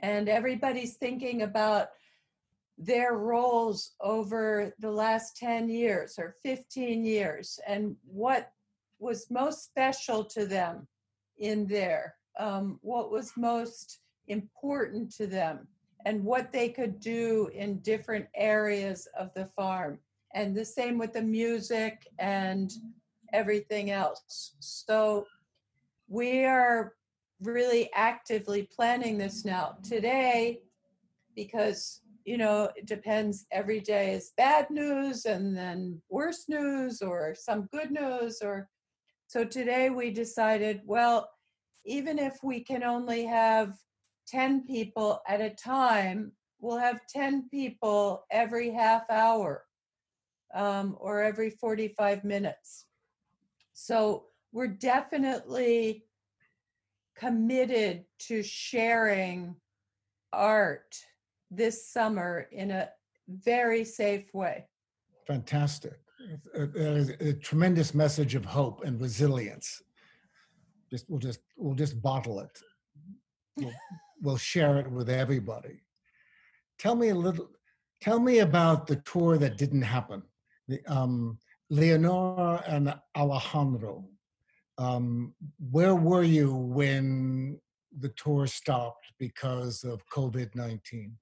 and 0.00 0.28
everybody's 0.28 0.94
thinking 0.94 1.42
about 1.42 1.90
their 2.76 3.14
roles 3.14 3.92
over 4.00 4.74
the 4.80 4.90
last 4.90 5.36
10 5.36 5.68
years 5.68 6.16
or 6.18 6.34
15 6.42 7.04
years 7.04 7.60
and 7.68 7.94
what 8.04 8.50
was 8.98 9.30
most 9.30 9.64
special 9.64 10.24
to 10.24 10.46
them 10.46 10.86
in 11.38 11.66
there, 11.66 12.14
um, 12.38 12.78
what 12.82 13.10
was 13.10 13.32
most 13.36 14.00
important 14.28 15.12
to 15.16 15.26
them, 15.26 15.66
and 16.04 16.24
what 16.24 16.52
they 16.52 16.68
could 16.68 17.00
do 17.00 17.50
in 17.54 17.78
different 17.80 18.26
areas 18.34 19.08
of 19.18 19.32
the 19.34 19.46
farm. 19.46 19.98
And 20.34 20.54
the 20.54 20.64
same 20.64 20.98
with 20.98 21.12
the 21.12 21.22
music 21.22 22.06
and 22.18 22.72
everything 23.32 23.90
else. 23.90 24.54
So 24.60 25.26
we 26.08 26.44
are 26.44 26.94
really 27.40 27.90
actively 27.94 28.68
planning 28.74 29.18
this 29.18 29.44
now. 29.44 29.76
Today, 29.82 30.60
because 31.34 32.00
you 32.26 32.36
know, 32.36 32.68
it 32.74 32.86
depends. 32.86 33.46
Every 33.52 33.80
day 33.80 34.12
is 34.12 34.32
bad 34.36 34.68
news 34.68 35.26
and 35.26 35.56
then 35.56 36.02
worse 36.10 36.48
news 36.48 37.00
or 37.00 37.36
some 37.38 37.68
good 37.72 37.92
news. 37.92 38.42
Or 38.42 38.68
so 39.26 39.44
today 39.44 39.90
we 39.90 40.10
decided, 40.10 40.80
well, 40.84 41.28
even 41.84 42.18
if 42.18 42.38
we 42.42 42.60
can 42.60 42.82
only 42.82 43.24
have 43.24 43.74
10 44.28 44.64
people 44.66 45.20
at 45.28 45.40
a 45.40 45.50
time, 45.50 46.32
we'll 46.60 46.78
have 46.78 47.00
10 47.08 47.48
people 47.50 48.24
every 48.30 48.70
half 48.70 49.02
hour 49.10 49.64
um, 50.54 50.96
or 51.00 51.22
every 51.22 51.50
45 51.50 52.24
minutes. 52.24 52.86
So 53.72 54.26
we're 54.52 54.68
definitely 54.68 56.04
committed 57.16 58.04
to 58.20 58.42
sharing 58.42 59.56
art 60.32 60.96
this 61.50 61.88
summer 61.88 62.48
in 62.52 62.70
a 62.70 62.88
very 63.28 63.84
safe 63.84 64.32
way. 64.32 64.66
Fantastic. 65.26 65.98
A, 66.54 67.06
a, 67.20 67.32
tremendous 67.34 67.94
message 67.94 68.34
of 68.34 68.44
hope 68.44 68.84
and 68.84 69.00
resilience. 69.00 69.82
Just 70.90 71.04
we'll 71.10 71.20
just 71.20 71.40
we'll 71.56 71.74
just 71.74 72.00
bottle 72.00 72.40
it. 72.40 72.58
We'll, 73.56 73.74
we'll 74.22 74.36
share 74.38 74.78
it 74.78 74.90
with 74.90 75.10
everybody. 75.10 75.82
Tell 76.78 76.94
me 76.94 77.10
a 77.10 77.14
little. 77.14 77.50
Tell 78.00 78.18
me 78.18 78.38
about 78.38 78.86
the 78.86 78.96
tour 78.96 79.36
that 79.38 79.58
didn't 79.58 79.82
happen. 79.82 80.22
The, 80.68 80.80
um, 80.86 81.38
Leonora 81.70 82.62
and 82.66 82.94
Alejandro. 83.16 84.04
Um, 84.78 85.34
where 85.70 85.94
were 85.94 86.22
you 86.22 86.54
when 86.54 87.60
the 87.98 88.10
tour 88.10 88.46
stopped 88.46 89.12
because 89.18 89.84
of 89.84 90.06
COVID 90.08 90.54
19? 90.54 91.16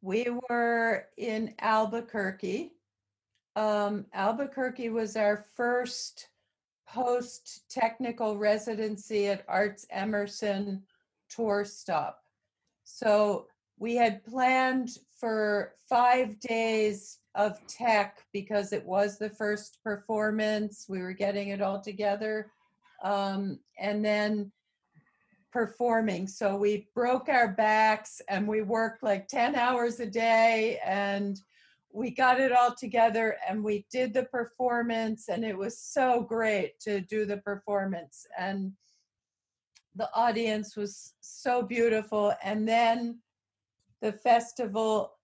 We 0.00 0.26
were 0.48 1.06
in 1.16 1.54
Albuquerque. 1.60 2.72
Um, 3.58 4.06
Albuquerque 4.14 4.88
was 4.88 5.16
our 5.16 5.44
first 5.56 6.28
post 6.86 7.68
technical 7.68 8.38
residency 8.38 9.26
at 9.26 9.44
ArtsEmerson 9.48 10.82
tour 11.28 11.64
stop. 11.64 12.22
So 12.84 13.48
we 13.76 13.96
had 13.96 14.24
planned 14.24 14.90
for 15.18 15.74
five 15.88 16.38
days 16.38 17.18
of 17.34 17.58
tech 17.66 18.18
because 18.32 18.72
it 18.72 18.86
was 18.86 19.18
the 19.18 19.30
first 19.30 19.82
performance. 19.82 20.86
We 20.88 21.00
were 21.00 21.12
getting 21.12 21.48
it 21.48 21.60
all 21.60 21.80
together. 21.80 22.52
Um, 23.02 23.58
and 23.76 24.04
then 24.04 24.52
performing. 25.52 26.28
So 26.28 26.54
we 26.54 26.86
broke 26.94 27.28
our 27.28 27.48
backs 27.48 28.22
and 28.28 28.46
we 28.46 28.62
worked 28.62 29.02
like 29.02 29.26
10 29.26 29.56
hours 29.56 29.98
a 29.98 30.06
day 30.06 30.78
and 30.84 31.40
we 31.92 32.10
got 32.10 32.40
it 32.40 32.52
all 32.52 32.74
together 32.74 33.36
and 33.48 33.62
we 33.62 33.86
did 33.90 34.12
the 34.12 34.24
performance 34.24 35.28
and 35.28 35.44
it 35.44 35.56
was 35.56 35.78
so 35.78 36.20
great 36.22 36.78
to 36.80 37.00
do 37.00 37.24
the 37.24 37.38
performance. 37.38 38.26
And 38.38 38.72
the 39.96 40.10
audience 40.14 40.76
was 40.76 41.14
so 41.20 41.62
beautiful. 41.62 42.34
And 42.42 42.68
then 42.68 43.20
the 44.00 44.12
festival 44.12 45.14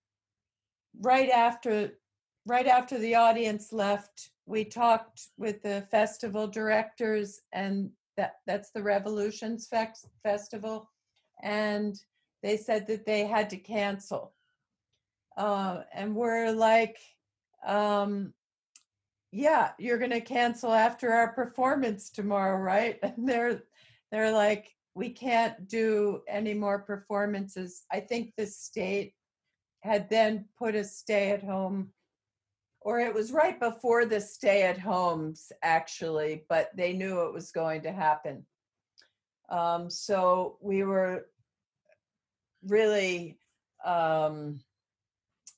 right 1.01 1.29
after 1.29 1.91
right 2.47 2.67
after 2.67 2.97
the 2.97 3.15
audience 3.15 3.73
left 3.73 4.31
we 4.45 4.63
talked 4.63 5.29
with 5.37 5.61
the 5.63 5.85
festival 5.91 6.47
directors 6.47 7.41
and 7.51 7.89
that 8.17 8.35
that's 8.45 8.71
the 8.71 8.81
Revolutions 8.81 9.69
Festival, 10.23 10.89
and 11.43 11.99
they 12.41 12.57
said 12.57 12.87
that 12.87 13.05
they 13.05 13.25
had 13.25 13.49
to 13.49 13.57
cancel. 13.57 14.33
Uh, 15.37 15.81
and 15.93 16.15
we're 16.15 16.51
like, 16.51 16.97
um, 17.65 18.33
yeah, 19.31 19.71
you're 19.77 19.97
to 20.11 20.21
cancel 20.21 20.71
after 20.71 21.11
our 21.11 21.33
performance 21.33 22.09
tomorrow, 22.09 22.57
right? 22.57 22.99
And 23.03 23.27
they're 23.27 23.63
they're 24.11 24.31
like, 24.31 24.71
we 24.93 25.09
can't 25.09 25.67
do 25.67 26.21
any 26.27 26.53
more 26.53 26.79
performances. 26.79 27.83
I 27.91 27.99
think 27.99 28.33
the 28.37 28.45
state 28.45 29.13
had 29.81 30.09
then 30.09 30.45
put 30.57 30.73
a 30.73 30.83
stay 30.83 31.31
at 31.31 31.43
home 31.43 31.91
or 32.81 32.99
it 32.99 33.13
was 33.13 33.31
right 33.31 33.59
before 33.59 34.05
the 34.05 34.21
stay 34.21 34.63
at 34.63 34.79
homes 34.79 35.51
actually 35.61 36.43
but 36.49 36.69
they 36.75 36.93
knew 36.93 37.21
it 37.21 37.33
was 37.33 37.51
going 37.51 37.81
to 37.81 37.91
happen 37.91 38.45
um, 39.49 39.89
so 39.89 40.57
we 40.59 40.83
were 40.83 41.27
really 42.63 43.37
um, 43.85 44.59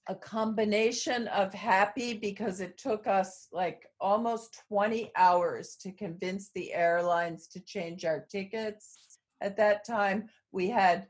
a 0.10 0.16
combination 0.16 1.28
of 1.30 1.54
happy 1.54 2.14
because 2.14 2.62
it 2.62 2.78
took 2.78 3.08
us 3.08 3.48
like 3.52 3.88
almost 4.00 4.62
20 4.70 5.12
hours 5.16 5.76
to 5.82 5.92
convince 5.92 6.50
the 6.56 6.74
airlines 6.74 7.48
to 7.48 7.60
change 7.60 8.06
our 8.06 8.26
tickets 8.32 9.18
at 9.42 9.58
that 9.58 9.86
time. 9.86 10.30
We 10.52 10.70
had 10.70 11.08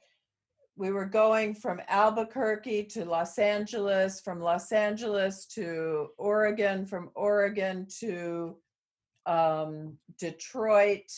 we 0.77 0.91
were 0.91 1.05
going 1.05 1.55
from 1.55 1.81
Albuquerque 1.88 2.83
to 2.83 3.03
Los 3.03 3.39
Angeles, 3.39 4.21
from 4.21 4.39
Los 4.39 4.71
Angeles 4.71 5.47
to 5.47 6.10
Oregon, 6.19 6.86
from 6.86 7.10
Oregon 7.15 7.88
to 7.99 8.57
um, 9.25 9.97
Detroit, 10.19 11.12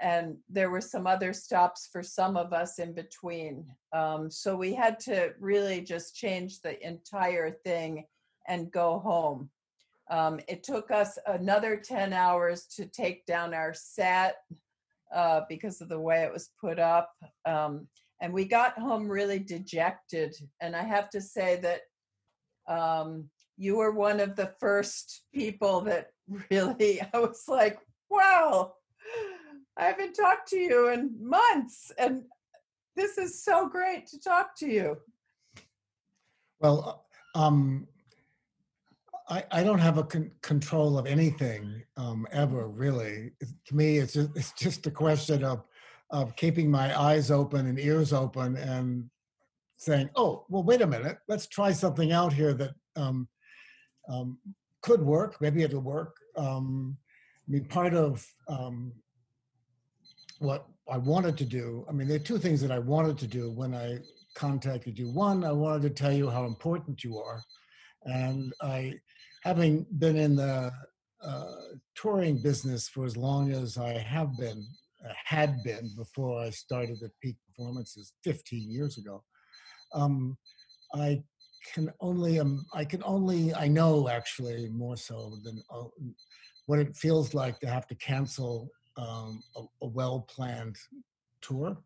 and 0.00 0.36
there 0.48 0.70
were 0.70 0.80
some 0.80 1.06
other 1.06 1.32
stops 1.32 1.88
for 1.90 2.02
some 2.02 2.36
of 2.36 2.52
us 2.52 2.78
in 2.78 2.92
between. 2.92 3.64
Um, 3.92 4.30
so 4.30 4.56
we 4.56 4.74
had 4.74 4.98
to 5.00 5.32
really 5.40 5.80
just 5.80 6.14
change 6.16 6.60
the 6.60 6.84
entire 6.86 7.50
thing 7.50 8.06
and 8.48 8.70
go 8.70 8.98
home. 8.98 9.50
Um, 10.10 10.40
it 10.48 10.62
took 10.62 10.90
us 10.90 11.18
another 11.26 11.76
10 11.76 12.12
hours 12.12 12.66
to 12.76 12.86
take 12.86 13.26
down 13.26 13.54
our 13.54 13.74
set 13.74 14.36
uh, 15.14 15.40
because 15.48 15.80
of 15.80 15.88
the 15.88 16.00
way 16.00 16.22
it 16.22 16.32
was 16.32 16.50
put 16.60 16.78
up. 16.78 17.10
Um, 17.44 17.88
and 18.20 18.32
we 18.32 18.44
got 18.44 18.78
home 18.78 19.08
really 19.08 19.38
dejected. 19.38 20.34
And 20.60 20.74
I 20.76 20.84
have 20.84 21.10
to 21.10 21.20
say 21.20 21.60
that 21.60 21.80
um, 22.72 23.28
you 23.56 23.76
were 23.76 23.92
one 23.92 24.20
of 24.20 24.36
the 24.36 24.52
first 24.60 25.22
people 25.34 25.82
that 25.82 26.08
really, 26.50 27.00
I 27.12 27.18
was 27.18 27.44
like, 27.48 27.78
wow, 28.08 28.74
I 29.78 29.84
haven't 29.84 30.14
talked 30.14 30.48
to 30.50 30.58
you 30.58 30.88
in 30.88 31.14
months. 31.20 31.92
And 31.98 32.22
this 32.94 33.18
is 33.18 33.42
so 33.42 33.68
great 33.68 34.06
to 34.08 34.20
talk 34.20 34.56
to 34.58 34.66
you. 34.66 34.96
Well, 36.60 37.04
uh, 37.34 37.38
um, 37.38 37.86
I, 39.28 39.44
I 39.50 39.62
don't 39.62 39.78
have 39.78 39.98
a 39.98 40.04
con- 40.04 40.30
control 40.40 40.98
of 40.98 41.06
anything 41.06 41.82
um, 41.96 42.26
ever, 42.30 42.68
really. 42.68 43.32
to 43.66 43.76
me, 43.76 43.98
it's 43.98 44.14
just, 44.14 44.30
it's 44.34 44.52
just 44.52 44.86
a 44.86 44.90
question 44.90 45.44
of 45.44 45.64
of 46.10 46.36
keeping 46.36 46.70
my 46.70 46.96
eyes 46.96 47.32
open 47.32 47.66
and 47.66 47.80
ears 47.80 48.12
open 48.12 48.56
and 48.56 49.10
saying, 49.76 50.08
"Oh, 50.14 50.46
well, 50.48 50.62
wait 50.62 50.80
a 50.80 50.86
minute, 50.86 51.18
let's 51.28 51.48
try 51.48 51.72
something 51.72 52.12
out 52.12 52.32
here 52.32 52.54
that 52.54 52.74
um, 52.94 53.28
um, 54.08 54.38
could 54.82 55.02
work. 55.02 55.40
Maybe 55.40 55.62
it'll 55.62 55.80
work." 55.80 56.16
Um, 56.36 56.96
I 57.48 57.52
mean, 57.52 57.64
part 57.64 57.92
of 57.92 58.24
um, 58.48 58.92
what 60.38 60.66
I 60.90 60.98
wanted 60.98 61.36
to 61.38 61.44
do. 61.44 61.84
I 61.88 61.92
mean, 61.92 62.08
there 62.08 62.16
are 62.16 62.20
two 62.20 62.38
things 62.38 62.60
that 62.60 62.70
I 62.70 62.78
wanted 62.78 63.18
to 63.18 63.26
do 63.26 63.50
when 63.50 63.74
I 63.74 63.98
contacted 64.34 64.98
you. 64.98 65.10
One, 65.10 65.44
I 65.44 65.52
wanted 65.52 65.82
to 65.82 65.90
tell 65.90 66.12
you 66.12 66.28
how 66.30 66.44
important 66.44 67.02
you 67.02 67.18
are, 67.18 67.42
and 68.04 68.52
I, 68.60 68.94
having 69.42 69.86
been 69.98 70.16
in 70.16 70.36
the 70.36 70.72
uh, 71.22 71.52
touring 71.94 72.38
business 72.38 72.88
for 72.88 73.04
as 73.04 73.16
long 73.16 73.52
as 73.52 73.78
I 73.78 73.98
have 73.98 74.36
been, 74.36 74.64
had 75.24 75.62
been 75.64 75.90
before 75.96 76.40
I 76.40 76.50
started 76.50 77.02
at 77.02 77.10
Peak 77.22 77.36
Performances 77.48 78.12
15 78.24 78.70
years 78.70 78.98
ago. 78.98 79.22
Um, 79.94 80.36
I 80.94 81.22
can 81.74 81.92
only 82.00 82.38
um, 82.38 82.64
I 82.72 82.84
can 82.84 83.02
only 83.04 83.54
I 83.54 83.68
know 83.68 84.08
actually 84.08 84.68
more 84.68 84.96
so 84.96 85.38
than 85.42 85.62
uh, 85.70 85.84
what 86.66 86.78
it 86.78 86.96
feels 86.96 87.34
like 87.34 87.58
to 87.60 87.68
have 87.68 87.86
to 87.88 87.94
cancel 87.96 88.68
um, 88.96 89.42
a, 89.56 89.62
a 89.82 89.86
well 89.86 90.20
planned 90.20 90.76
tour, 91.40 91.76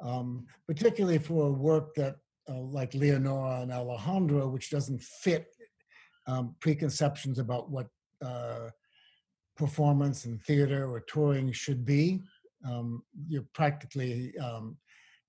um, 0.00 0.46
particularly 0.66 1.18
for 1.18 1.48
a 1.48 1.52
work 1.52 1.94
that 1.94 2.16
uh, 2.48 2.60
like 2.60 2.94
Leonora 2.94 3.62
and 3.62 3.72
Alejandro, 3.72 4.48
which 4.48 4.70
doesn't 4.70 5.02
fit 5.02 5.48
um, 6.26 6.54
preconceptions 6.60 7.38
about 7.38 7.70
what 7.70 7.88
uh, 8.24 8.70
performance 9.56 10.24
and 10.24 10.40
theater 10.42 10.88
or 10.88 11.00
touring 11.00 11.50
should 11.52 11.84
be. 11.84 12.22
Um, 12.68 13.02
you're 13.28 13.46
practically, 13.52 14.36
um, 14.38 14.76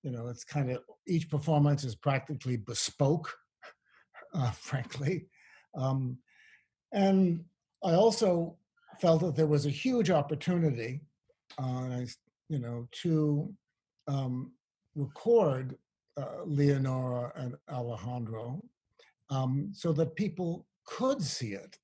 you 0.02 0.10
know, 0.10 0.28
it's 0.28 0.44
kind 0.44 0.70
of 0.70 0.82
each 1.06 1.30
performance 1.30 1.84
is 1.84 1.94
practically 1.94 2.56
bespoke, 2.56 3.32
uh, 4.34 4.50
frankly. 4.52 5.26
Um, 5.74 6.18
and 6.92 7.44
I 7.82 7.92
also 7.92 8.56
felt 9.00 9.22
that 9.22 9.36
there 9.36 9.46
was 9.46 9.66
a 9.66 9.70
huge 9.70 10.10
opportunity, 10.10 11.00
uh, 11.58 12.00
you 12.48 12.58
know, 12.58 12.86
to 13.02 13.52
um, 14.06 14.52
record 14.94 15.76
uh, 16.16 16.42
Leonora 16.44 17.32
and 17.36 17.54
Alejandro 17.70 18.62
um, 19.30 19.70
so 19.72 19.92
that 19.92 20.16
people 20.16 20.66
could 20.84 21.22
see 21.22 21.52
it 21.52 21.78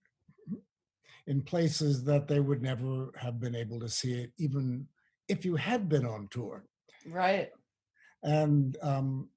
in 1.26 1.40
places 1.40 2.04
that 2.04 2.28
they 2.28 2.40
would 2.40 2.62
never 2.62 3.10
have 3.16 3.40
been 3.40 3.54
able 3.54 3.80
to 3.80 3.88
see 3.88 4.14
it, 4.22 4.32
even 4.38 4.86
if 5.28 5.44
you 5.44 5.56
had 5.56 5.88
been 5.88 6.04
on 6.04 6.28
tour. 6.30 6.64
Right. 7.06 7.50
And 8.22 8.76
um, 8.82 9.28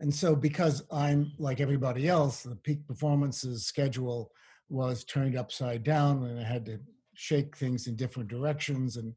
and 0.00 0.14
so 0.14 0.36
because 0.36 0.82
I'm 0.90 1.32
like 1.38 1.60
everybody 1.60 2.08
else, 2.08 2.42
the 2.42 2.56
peak 2.56 2.86
performances 2.86 3.66
schedule 3.66 4.30
was 4.68 5.04
turned 5.04 5.36
upside 5.36 5.84
down, 5.84 6.24
and 6.24 6.38
I 6.40 6.44
had 6.44 6.66
to 6.66 6.78
shake 7.14 7.56
things 7.56 7.86
in 7.86 7.96
different 7.96 8.28
directions. 8.28 8.96
And 8.96 9.14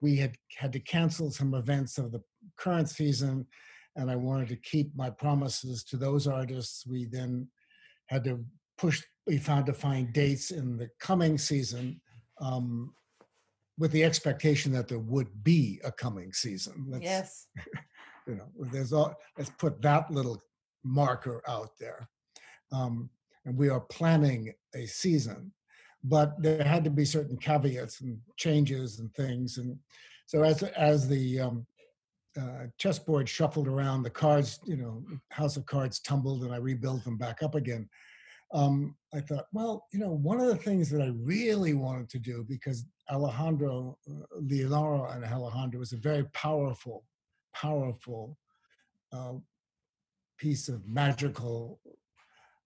we 0.00 0.16
had 0.16 0.36
had 0.56 0.72
to 0.72 0.80
cancel 0.80 1.30
some 1.30 1.54
events 1.54 1.98
of 1.98 2.12
the 2.12 2.22
current 2.56 2.88
season, 2.88 3.46
and 3.96 4.10
I 4.10 4.16
wanted 4.16 4.48
to 4.48 4.56
keep 4.56 4.94
my 4.94 5.10
promises 5.10 5.84
to 5.84 5.96
those 5.96 6.26
artists. 6.26 6.86
We 6.86 7.06
then 7.06 7.48
had 8.08 8.24
to 8.24 8.44
push 8.78 9.02
we 9.26 9.38
found 9.38 9.66
to 9.66 9.72
find 9.72 10.12
dates 10.12 10.50
in 10.50 10.76
the 10.76 10.88
coming 11.00 11.36
season 11.36 12.00
um, 12.40 12.94
with 13.78 13.90
the 13.92 14.04
expectation 14.04 14.72
that 14.72 14.88
there 14.88 14.98
would 14.98 15.42
be 15.42 15.80
a 15.84 15.92
coming 15.92 16.32
season. 16.32 16.86
Let's, 16.88 17.04
yes. 17.04 17.46
you 18.26 18.36
know, 18.36 18.48
there's 18.70 18.92
all, 18.92 19.14
let's 19.36 19.50
put 19.58 19.82
that 19.82 20.10
little 20.10 20.40
marker 20.84 21.42
out 21.48 21.70
there. 21.80 22.08
Um, 22.72 23.10
and 23.46 23.56
we 23.56 23.68
are 23.70 23.80
planning 23.80 24.52
a 24.74 24.86
season, 24.86 25.52
but 26.04 26.34
there 26.42 26.62
had 26.62 26.84
to 26.84 26.90
be 26.90 27.04
certain 27.04 27.38
caveats 27.38 28.02
and 28.02 28.18
changes 28.36 28.98
and 28.98 29.12
things. 29.14 29.56
And 29.56 29.78
so 30.26 30.42
as, 30.42 30.62
as 30.62 31.08
the 31.08 31.40
um, 31.40 31.66
uh, 32.38 32.64
chessboard 32.76 33.28
shuffled 33.28 33.68
around, 33.68 34.02
the 34.02 34.10
cards, 34.10 34.60
you 34.66 34.76
know, 34.76 35.02
house 35.30 35.56
of 35.56 35.64
cards 35.64 36.00
tumbled 36.00 36.42
and 36.42 36.52
I 36.52 36.58
rebuilt 36.58 37.04
them 37.04 37.16
back 37.16 37.42
up 37.42 37.54
again 37.54 37.88
um, 38.52 38.94
I 39.12 39.20
thought, 39.20 39.46
well, 39.52 39.86
you 39.92 39.98
know, 39.98 40.10
one 40.10 40.40
of 40.40 40.46
the 40.46 40.56
things 40.56 40.88
that 40.90 41.02
I 41.02 41.10
really 41.16 41.74
wanted 41.74 42.08
to 42.10 42.18
do 42.18 42.44
because 42.48 42.86
Alejandro, 43.10 43.98
uh, 44.08 44.24
Leonora 44.40 45.12
and 45.12 45.24
Alejandro 45.24 45.80
was 45.80 45.92
a 45.92 45.96
very 45.96 46.24
powerful, 46.32 47.04
powerful 47.54 48.36
uh, 49.12 49.34
piece 50.38 50.68
of 50.68 50.86
magical, 50.86 51.80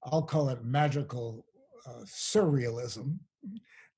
I'll 0.05 0.23
call 0.23 0.49
it 0.49 0.65
magical 0.65 1.45
uh, 1.87 2.05
surrealism, 2.05 3.19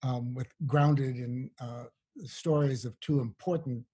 um, 0.03 0.35
with 0.35 0.49
grounded 0.67 1.17
in 1.17 1.51
uh, 1.61 1.85
stories 2.25 2.85
of 2.85 2.99
two 3.01 3.21
important 3.21 3.85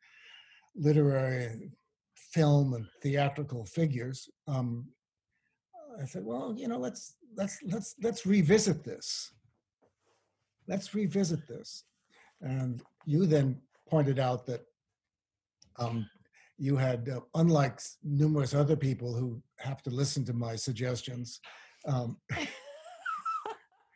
literary, 0.75 1.71
film, 2.15 2.75
and 2.75 2.87
theatrical 3.03 3.65
figures. 3.65 4.29
Um, 4.47 4.89
I 6.01 6.05
said, 6.05 6.25
well, 6.25 6.55
you 6.57 6.69
know, 6.69 6.79
let's 6.79 7.17
let's 7.37 7.59
let's 7.65 7.95
let's 8.03 8.27
revisit 8.27 8.85
this. 8.85 9.33
Let's 10.67 10.95
revisit 10.95 11.47
this. 11.49 11.85
And 12.41 12.83
you 13.05 13.27
then 13.27 13.61
pointed 13.89 14.19
out 14.19 14.47
that 14.47 14.63
um, 15.79 16.09
you 16.59 16.77
had, 16.77 17.09
uh, 17.09 17.21
unlike 17.35 17.81
numerous 18.05 18.55
other 18.55 18.77
people 18.77 19.15
who 19.15 19.43
have 19.59 19.83
to 19.85 19.91
listen 19.91 20.25
to 20.27 20.33
my 20.33 20.57
suggestions, 20.57 21.41
um, 21.89 22.17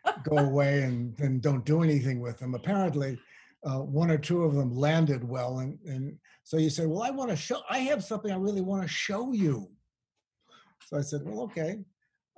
go 0.25 0.39
away 0.39 0.83
and 0.83 1.17
then 1.17 1.41
don't 1.41 1.65
do 1.65 1.83
anything 1.83 2.21
with 2.21 2.39
them. 2.39 2.55
Apparently, 2.55 3.19
uh, 3.65 3.79
one 3.79 4.11
or 4.11 4.19
two 4.19 4.45
of 4.45 4.55
them 4.55 4.75
landed 4.75 5.27
well, 5.27 5.61
and, 5.61 5.79
and 5.87 6.17
so 6.43 6.57
you 6.57 6.71
said, 6.71 6.89
"Well, 6.89 7.03
I 7.03 7.11
want 7.11 7.31
to 7.31 7.37
show. 7.37 7.61
I 7.71 7.79
have 7.79 8.03
something 8.03 8.33
I 8.33 8.37
really 8.37 8.61
want 8.61 8.83
to 8.83 8.89
show 8.89 9.33
you." 9.33 9.71
So 10.87 10.99
I 10.99 11.03
said, 11.03 11.21
"Well, 11.25 11.43
okay." 11.43 11.79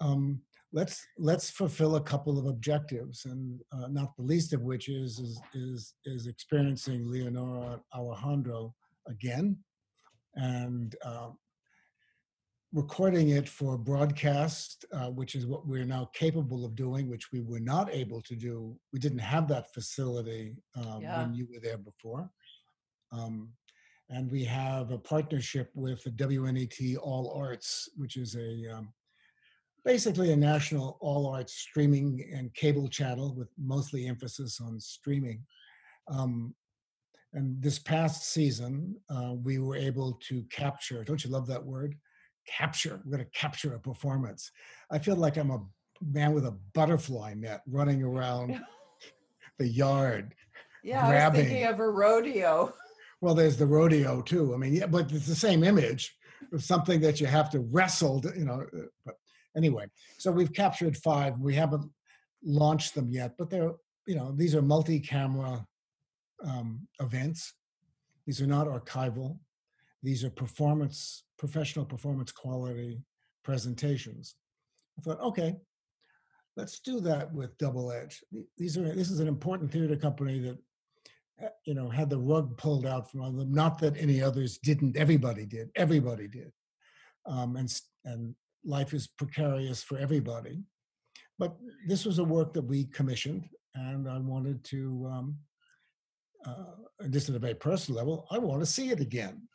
Um, 0.01 0.43
let's 0.73 1.07
let's 1.19 1.51
fulfill 1.51 1.97
a 1.97 2.03
couple 2.03 2.39
of 2.39 2.47
objectives, 2.47 3.25
and 3.25 3.61
uh, 3.73 3.89
not 3.89 4.15
the 4.17 4.23
least 4.23 4.53
of 4.53 4.63
which 4.63 4.89
is 4.89 5.19
is 5.19 5.41
is, 5.55 5.95
is 6.05 6.27
experiencing 6.27 7.11
Leonora 7.11 7.81
Alejandro 7.95 8.75
again, 9.09 9.57
and 10.35 10.95
uh, 11.07 11.31
recording 12.75 13.31
it 13.31 13.49
for 13.49 13.79
broadcast, 13.79 14.85
uh, 14.93 15.09
which 15.09 15.37
is 15.37 15.47
what 15.47 15.65
we're 15.65 15.85
now 15.85 16.11
capable 16.13 16.65
of 16.65 16.75
doing, 16.75 17.09
which 17.09 17.31
we 17.33 17.41
were 17.41 17.61
not 17.61 17.89
able 17.95 18.21
to 18.21 18.35
do. 18.35 18.77
We 18.93 18.99
didn't 18.99 19.21
have 19.21 19.47
that 19.49 19.73
facility 19.73 20.57
um, 20.77 21.01
yeah. 21.01 21.23
when 21.23 21.35
you 21.35 21.47
were 21.51 21.61
there 21.61 21.79
before. 21.79 22.29
Um, 23.13 23.51
and 24.11 24.29
we 24.29 24.43
have 24.45 24.91
a 24.91 24.99
partnership 24.99 25.71
with 25.75 26.03
the 26.03 26.11
WNET 26.11 26.99
All 27.01 27.33
Arts, 27.37 27.89
which 27.97 28.17
is 28.17 28.35
a 28.35 28.77
um, 28.77 28.93
basically 29.85 30.33
a 30.33 30.37
national 30.37 30.97
all 31.01 31.27
arts 31.27 31.55
streaming 31.55 32.29
and 32.35 32.53
cable 32.55 32.89
channel 32.89 33.35
with 33.35 33.49
mostly 33.57 34.07
emphasis 34.07 34.61
on 34.61 34.81
streaming. 34.81 35.45
Um, 36.09 36.55
and 37.35 37.61
this 37.63 37.79
past 37.79 38.31
season, 38.31 38.97
uh, 39.11 39.35
we 39.35 39.59
were 39.59 39.77
able 39.77 40.19
to 40.29 40.43
capture, 40.51 41.05
don't 41.05 41.23
you 41.25 41.31
love 41.31 41.47
that 41.49 41.65
word? 41.65 41.97
Capture. 42.47 43.01
We're 43.05 43.17
going 43.17 43.25
to 43.25 43.39
capture 43.39 43.75
a 43.75 43.79
performance. 43.79 44.51
I 44.91 44.99
feel 44.99 45.17
like 45.17 45.37
I'm 45.37 45.51
a 45.51 45.61
man 46.03 46.33
with 46.33 46.47
a 46.47 46.57
butterfly 46.75 47.35
net 47.35 47.63
running 47.67 48.03
around 48.03 48.61
the 49.59 49.69
yard. 49.69 50.35
Yeah, 50.83 51.09
grabbing. 51.09 51.41
I 51.41 51.43
was 51.43 51.51
thinking 51.51 51.67
of 51.67 51.81
a 51.81 51.89
rodeo. 51.89 52.73
Well, 53.21 53.35
there's 53.35 53.57
the 53.57 53.67
rodeo 53.67 54.21
too. 54.21 54.55
I 54.55 54.59
mean, 54.59 54.75
yeah, 54.75 54.87
but 54.87 55.11
it's 55.11 55.27
the 55.27 55.35
same 55.35 55.65
image 55.65 56.15
of 56.53 56.63
something 56.63 57.01
that 57.01 57.21
you 57.21 57.27
have 57.27 57.51
to 57.51 57.61
wrestle, 57.61 58.21
to, 58.21 58.33
you 58.37 58.45
know. 58.45 58.67
Uh, 58.77 58.83
but 59.07 59.15
anyway, 59.57 59.87
so 60.19 60.31
we've 60.31 60.53
captured 60.53 60.97
five. 60.97 61.39
We 61.39 61.55
haven't 61.55 61.91
launched 62.43 62.95
them 62.95 63.11
yet, 63.11 63.37
but 63.39 63.49
they're 63.49 63.73
you 64.07 64.17
know 64.17 64.33
these 64.37 64.55
are 64.55 64.63
multi-camera 64.63 65.67
um, 66.45 66.87
events. 67.01 67.55
These 68.27 68.41
are 68.43 68.47
not 68.47 68.67
archival. 68.67 69.39
These 70.05 70.23
are 70.23 70.31
performance, 70.31 71.25
professional 71.39 71.87
performance 71.87 72.31
quality 72.31 73.01
presentations. 73.43 74.35
I 74.99 75.03
thought, 75.03 75.21
okay, 75.21 75.57
let's 76.57 76.79
do 76.81 77.01
that 77.01 77.33
with 77.33 77.57
Double 77.57 77.91
Edge. 77.91 78.23
These 78.59 78.77
are 78.77 78.95
this 78.95 79.11
is 79.11 79.21
an 79.21 79.29
important 79.29 79.73
theater 79.73 79.97
company 79.97 80.39
that 80.41 80.59
eh, 81.41 81.49
you 81.65 81.73
know 81.73 81.89
had 81.89 82.11
the 82.11 82.19
rug 82.19 82.55
pulled 82.59 82.85
out 82.85 83.11
from 83.11 83.23
under 83.23 83.39
them. 83.39 83.55
Not 83.55 83.79
that 83.79 83.97
any 83.97 84.23
others 84.23 84.59
didn't. 84.59 84.99
Everybody 84.99 85.47
did. 85.47 85.71
Everybody 85.75 86.29
did. 86.29 86.53
Um, 87.25 87.57
and 87.57 87.75
and 88.05 88.35
life 88.63 88.93
is 88.93 89.07
precarious 89.07 89.83
for 89.83 89.97
everybody. 89.97 90.65
But 91.39 91.57
this 91.89 92.05
was 92.05 92.19
a 92.19 92.25
work 92.25 92.53
that 92.53 92.63
we 92.63 92.85
commissioned, 92.85 93.49
and 93.75 94.07
I 94.07 94.19
wanted 94.19 94.63
to, 94.65 95.11
um, 95.11 95.39
uh, 96.45 97.07
just 97.09 97.31
at 97.31 97.37
a 97.37 97.39
very 97.39 97.55
personal 97.55 97.97
level, 97.99 98.27
I 98.31 98.39
want 98.39 98.61
to 98.61 98.67
see 98.67 98.91
it 98.91 99.01
again. 99.01 99.49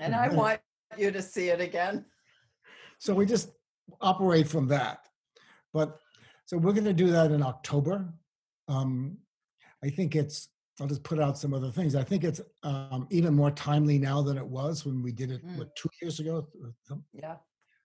And 0.00 0.14
I 0.14 0.28
want 0.28 0.60
you 0.96 1.10
to 1.10 1.22
see 1.22 1.48
it 1.48 1.60
again. 1.60 2.04
So 2.98 3.14
we 3.14 3.26
just 3.26 3.50
operate 4.00 4.48
from 4.48 4.68
that. 4.68 5.00
But 5.72 5.98
so 6.46 6.56
we're 6.56 6.72
going 6.72 6.84
to 6.84 6.92
do 6.92 7.10
that 7.10 7.30
in 7.30 7.42
October. 7.42 8.12
Um, 8.68 9.18
I 9.84 9.90
think 9.90 10.16
it's 10.16 10.48
I'll 10.80 10.86
just 10.86 11.02
put 11.02 11.18
out 11.18 11.36
some 11.36 11.54
other 11.54 11.70
things. 11.70 11.96
I 11.96 12.04
think 12.04 12.22
it's 12.22 12.40
um, 12.62 13.06
even 13.10 13.34
more 13.34 13.50
timely 13.50 13.98
now 13.98 14.22
than 14.22 14.38
it 14.38 14.46
was 14.46 14.86
when 14.86 15.02
we 15.02 15.10
did 15.10 15.30
it 15.30 15.44
mm. 15.44 15.58
what 15.58 15.74
two 15.74 15.90
years 16.00 16.20
ago. 16.20 16.46
Yeah. 17.12 17.36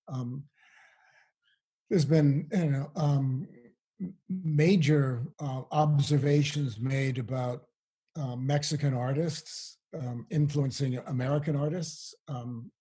Um, 0.08 0.44
there's 1.90 2.06
been 2.06 2.48
you 2.52 2.72
know 2.72 2.92
um, 2.96 3.48
major 4.30 5.24
uh, 5.40 5.64
observations 5.72 6.80
made 6.80 7.18
about 7.18 7.64
uh, 8.16 8.36
Mexican 8.36 8.94
artists 8.94 9.78
um, 9.94 10.26
influencing 10.30 10.98
American 11.08 11.56
artists. 11.56 12.16
Um, 12.28 12.72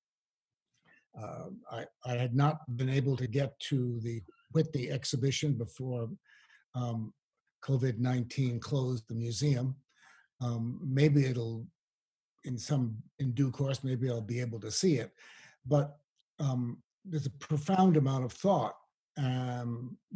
Uh, 1.14 1.50
I, 1.78 1.80
I 2.10 2.14
had 2.16 2.34
not 2.34 2.56
been 2.78 2.88
able 2.88 3.16
to 3.16 3.28
get 3.28 3.50
to 3.68 4.00
the 4.00 4.22
Whitney 4.54 4.90
exhibition 4.90 5.58
before 5.58 6.08
um, 6.74 7.12
COVID 7.68 7.98
19 7.98 8.60
closed 8.60 9.04
the 9.08 9.14
museum. 9.14 9.76
Um, 10.40 10.80
maybe 10.82 11.26
it'll, 11.26 11.66
in 12.44 12.56
some, 12.58 12.96
in 13.18 13.34
due 13.34 13.50
course, 13.50 13.84
maybe 13.84 14.08
I'll 14.08 14.34
be 14.36 14.40
able 14.40 14.60
to 14.60 14.70
see 14.70 14.94
it. 15.04 15.10
But 15.66 15.86
um, 16.40 16.82
there's 17.04 17.26
a 17.26 17.38
profound 17.48 17.96
amount 17.96 18.24
of 18.24 18.32
thought 18.32 18.74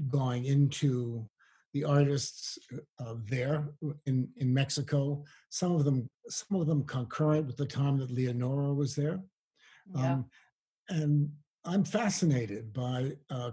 going 0.08 0.44
into 0.46 1.28
the 1.76 1.84
artists 1.84 2.58
uh, 3.00 3.14
there 3.26 3.68
in, 4.06 4.26
in 4.38 4.54
Mexico. 4.54 5.22
Some 5.50 5.72
of 5.72 5.84
them, 5.84 6.08
some 6.28 6.58
of 6.58 6.66
them 6.66 6.84
concurrent 6.84 7.46
with 7.46 7.58
the 7.58 7.66
time 7.66 7.98
that 7.98 8.10
Leonora 8.10 8.72
was 8.72 8.94
there. 8.94 9.20
Yeah. 9.94 10.12
Um, 10.12 10.24
and 10.88 11.30
I'm 11.66 11.84
fascinated 11.84 12.72
by 12.72 13.12
uh, 13.28 13.50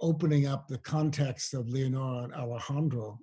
opening 0.00 0.46
up 0.46 0.66
the 0.66 0.78
context 0.78 1.52
of 1.52 1.68
Leonora 1.68 2.24
and 2.24 2.34
Alejandro 2.34 3.18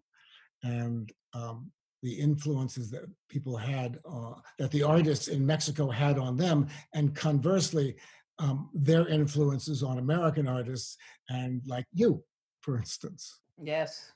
and 0.62 1.12
um, 1.34 1.72
the 2.04 2.14
influences 2.14 2.92
that 2.92 3.06
people 3.30 3.58
had, 3.58 3.98
uh, 4.08 4.34
that 4.60 4.70
the 4.70 4.84
artists 4.84 5.28
in 5.28 5.44
Mexico 5.44 5.90
had 5.90 6.20
on 6.20 6.38
them, 6.38 6.68
and 6.94 7.16
conversely, 7.16 7.96
um, 8.38 8.70
their 8.74 9.08
influences 9.08 9.82
on 9.82 9.98
American 9.98 10.48
artists, 10.48 10.98
and 11.30 11.62
like 11.66 11.86
you, 11.94 12.24
for 12.62 12.78
instance. 12.78 13.40
yes. 13.62 14.12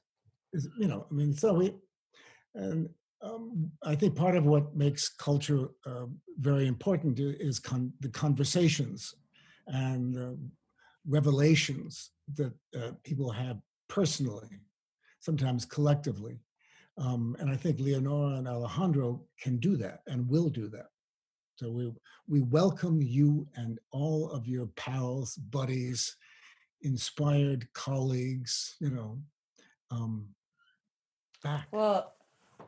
You 0.54 0.88
know, 0.88 1.06
I 1.10 1.14
mean, 1.14 1.34
so 1.34 1.54
we, 1.54 1.74
and 2.56 2.90
um, 3.24 3.72
I 3.84 3.96
think 3.96 4.16
part 4.16 4.36
of 4.36 4.46
what 4.46 4.76
makes 4.76 5.10
culture 5.10 5.70
uh, 5.86 6.06
very 6.40 6.68
important 6.68 7.20
is 7.20 7.60
con- 7.60 7.94
the 8.02 8.10
conversations 8.10 9.16
and 9.68 10.18
uh, 10.18 10.36
revelations 11.08 12.12
that 12.36 12.54
uh, 12.78 12.92
people 13.04 13.32
have 13.32 13.58
personally, 13.88 14.60
sometimes 15.20 15.66
collectively. 15.66 16.40
Um, 16.98 17.36
and 17.40 17.50
I 17.50 17.56
think 17.56 17.80
Leonora 17.80 18.36
and 18.36 18.48
Alejandro 18.48 19.26
can 19.42 19.58
do 19.58 19.78
that 19.78 20.02
and 20.08 20.30
will 20.30 20.50
do 20.50 20.68
that. 20.70 20.88
So 21.56 21.70
we 21.70 21.92
we 22.28 22.42
welcome 22.42 23.02
you 23.02 23.48
and 23.56 23.80
all 23.92 24.32
of 24.32 24.48
your 24.48 24.68
pals, 24.76 25.36
buddies, 25.36 26.16
inspired 26.82 27.68
colleagues, 27.74 28.76
you 28.80 28.90
know, 28.90 29.20
um, 29.92 30.28
back. 31.44 31.68
Well, 31.72 32.14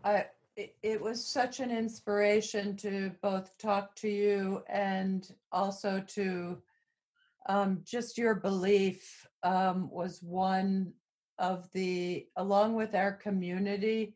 I 0.04 0.26
it, 0.56 0.76
it 0.82 1.02
was 1.02 1.24
such 1.24 1.60
an 1.60 1.72
inspiration 1.72 2.78
to 2.78 3.12
both 3.22 3.58
talk 3.58 3.96
to 3.96 4.10
you 4.10 4.64
and 4.70 5.34
also 5.52 6.04
to 6.08 6.58
um, 7.48 7.82
just 7.86 8.18
your 8.18 8.36
belief 8.36 9.28
um, 9.44 9.90
was 9.92 10.24
one 10.24 10.94
of 11.38 11.70
the 11.74 12.26
along 12.38 12.76
with 12.76 12.96
our 12.96 13.12
community 13.12 14.16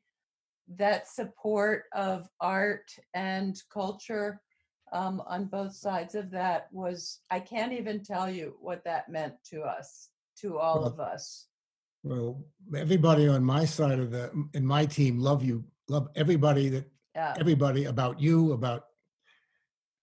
that 0.78 1.07
support 1.07 1.86
of 1.93 2.30
art 2.39 2.89
and 3.14 3.62
culture 3.72 4.41
um, 4.93 5.22
on 5.28 5.45
both 5.45 5.74
sides 5.74 6.16
of 6.16 6.32
that 6.32 6.68
was 6.72 7.20
i 7.30 7.39
can't 7.39 7.74
even 7.74 8.01
tell 8.01 8.30
you 8.30 8.55
what 8.62 8.84
that 8.86 9.10
meant 9.10 9.34
to 9.43 9.62
us 9.62 10.10
to 10.38 10.57
all 10.57 10.86
of 10.86 11.01
us 11.01 11.49
Well, 12.04 12.45
everybody 12.76 13.28
on 13.28 13.43
my 13.43 13.66
side 13.66 14.00
of 14.00 14.12
the 14.12 14.32
in 14.54 14.66
my 14.66 14.86
team 14.86 15.20
love 15.20 15.43
you, 15.43 15.66
love 15.89 16.10
everybody 16.16 16.70
that 16.70 16.86
yeah 17.16 17.36
everybody 17.39 17.86
about 17.86 18.20
you 18.20 18.54
about. 18.54 18.86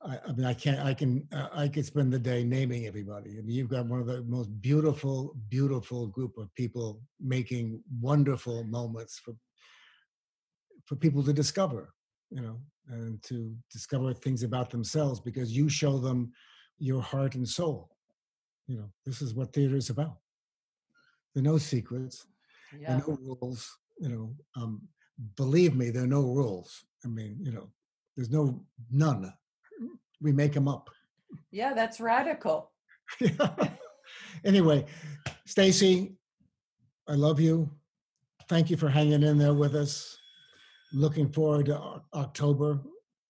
I, 0.03 0.19
I 0.29 0.33
mean, 0.33 0.45
I 0.45 0.53
can't. 0.55 0.81
I 0.85 0.93
can. 0.93 1.27
Uh, 1.33 1.49
I 1.53 1.69
could 1.69 1.87
spend 1.87 2.13
the 2.13 2.19
day 2.19 2.45
naming 2.45 2.87
everybody. 2.87 3.39
I 3.39 3.43
mean, 3.43 3.57
you've 3.57 3.71
got 3.71 3.87
one 3.87 4.01
of 4.01 4.07
the 4.07 4.23
most 4.25 4.51
beautiful, 4.61 5.35
beautiful 5.49 6.07
group 6.09 6.37
of 6.37 6.55
people 6.55 7.01
making 7.19 7.83
wonderful 8.01 8.63
moments 8.65 9.19
for 9.19 9.35
for 10.85 10.97
people 10.97 11.23
to 11.25 11.33
discover. 11.33 11.95
You 12.31 12.43
know, 12.43 12.59
and 12.89 13.23
to 13.25 13.57
discover 13.73 14.13
things 14.13 14.43
about 14.43 14.71
themselves 14.71 15.21
because 15.21 15.57
you 15.57 15.69
show 15.69 15.99
them 15.99 16.33
your 16.79 17.01
heart 17.01 17.35
and 17.35 17.49
soul. 17.49 17.97
You 18.67 18.77
know, 18.79 18.91
this 19.05 19.23
is 19.23 19.35
what 19.35 19.53
theater 19.53 19.77
is 19.77 19.91
about. 19.91 20.19
There 21.37 21.43
are 21.43 21.53
no 21.53 21.59
secrets. 21.59 22.27
yeah 22.81 22.97
There 22.97 22.97
are 22.97 23.09
no 23.09 23.37
rules. 23.43 23.77
You 23.99 24.09
know, 24.09 24.35
um, 24.57 24.81
believe 25.37 25.77
me, 25.77 25.91
there 25.91 26.05
are 26.05 26.07
no 26.07 26.23
rules. 26.23 26.83
I 27.05 27.09
mean, 27.09 27.37
you 27.43 27.53
know, 27.53 27.69
there's 28.17 28.31
no 28.31 28.65
none. 28.91 29.31
We 30.23 30.33
make 30.33 30.55
them 30.55 30.67
up. 30.67 30.89
yeah 31.51 31.75
that's 31.75 32.01
radical 32.01 32.73
anyway, 34.45 34.87
Stacy, 35.45 36.17
I 37.07 37.13
love 37.13 37.39
you. 37.39 37.71
Thank 38.49 38.71
you 38.71 38.79
for 38.79 38.89
hanging 38.89 39.23
in 39.23 39.37
there 39.37 39.55
with 39.55 39.75
us. 39.75 40.17
Looking 40.93 41.31
forward 41.31 41.67
to 41.67 42.01
October, 42.15 42.81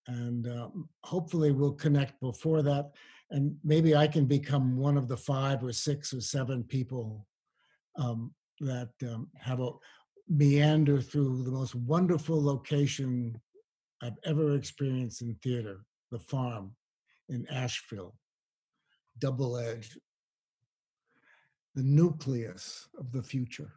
and 0.07 0.47
um, 0.47 0.89
hopefully 1.03 1.51
we'll 1.51 1.73
connect 1.73 2.19
before 2.21 2.61
that. 2.63 2.91
And 3.29 3.57
maybe 3.63 3.95
I 3.95 4.07
can 4.07 4.25
become 4.25 4.77
one 4.77 4.97
of 4.97 5.09
the 5.09 5.17
five 5.17 5.61
or 5.63 5.73
six 5.73 6.13
or 6.13 6.21
seven 6.21 6.63
people 6.63 7.26
um, 7.97 8.33
that 8.59 8.89
um, 9.03 9.29
have 9.39 9.59
a 9.59 9.71
meander 10.27 11.01
through 11.01 11.43
the 11.43 11.51
most 11.51 11.75
wonderful 11.75 12.41
location 12.43 13.39
I've 14.01 14.17
ever 14.25 14.55
experienced 14.55 15.21
in 15.21 15.35
theater, 15.43 15.79
the 16.11 16.19
farm 16.19 16.75
in 17.29 17.47
Ashfield, 17.49 18.13
double 19.19 19.57
edged, 19.57 19.97
the 21.75 21.83
nucleus 21.83 22.87
of 22.97 23.11
the 23.11 23.23
future. 23.23 23.73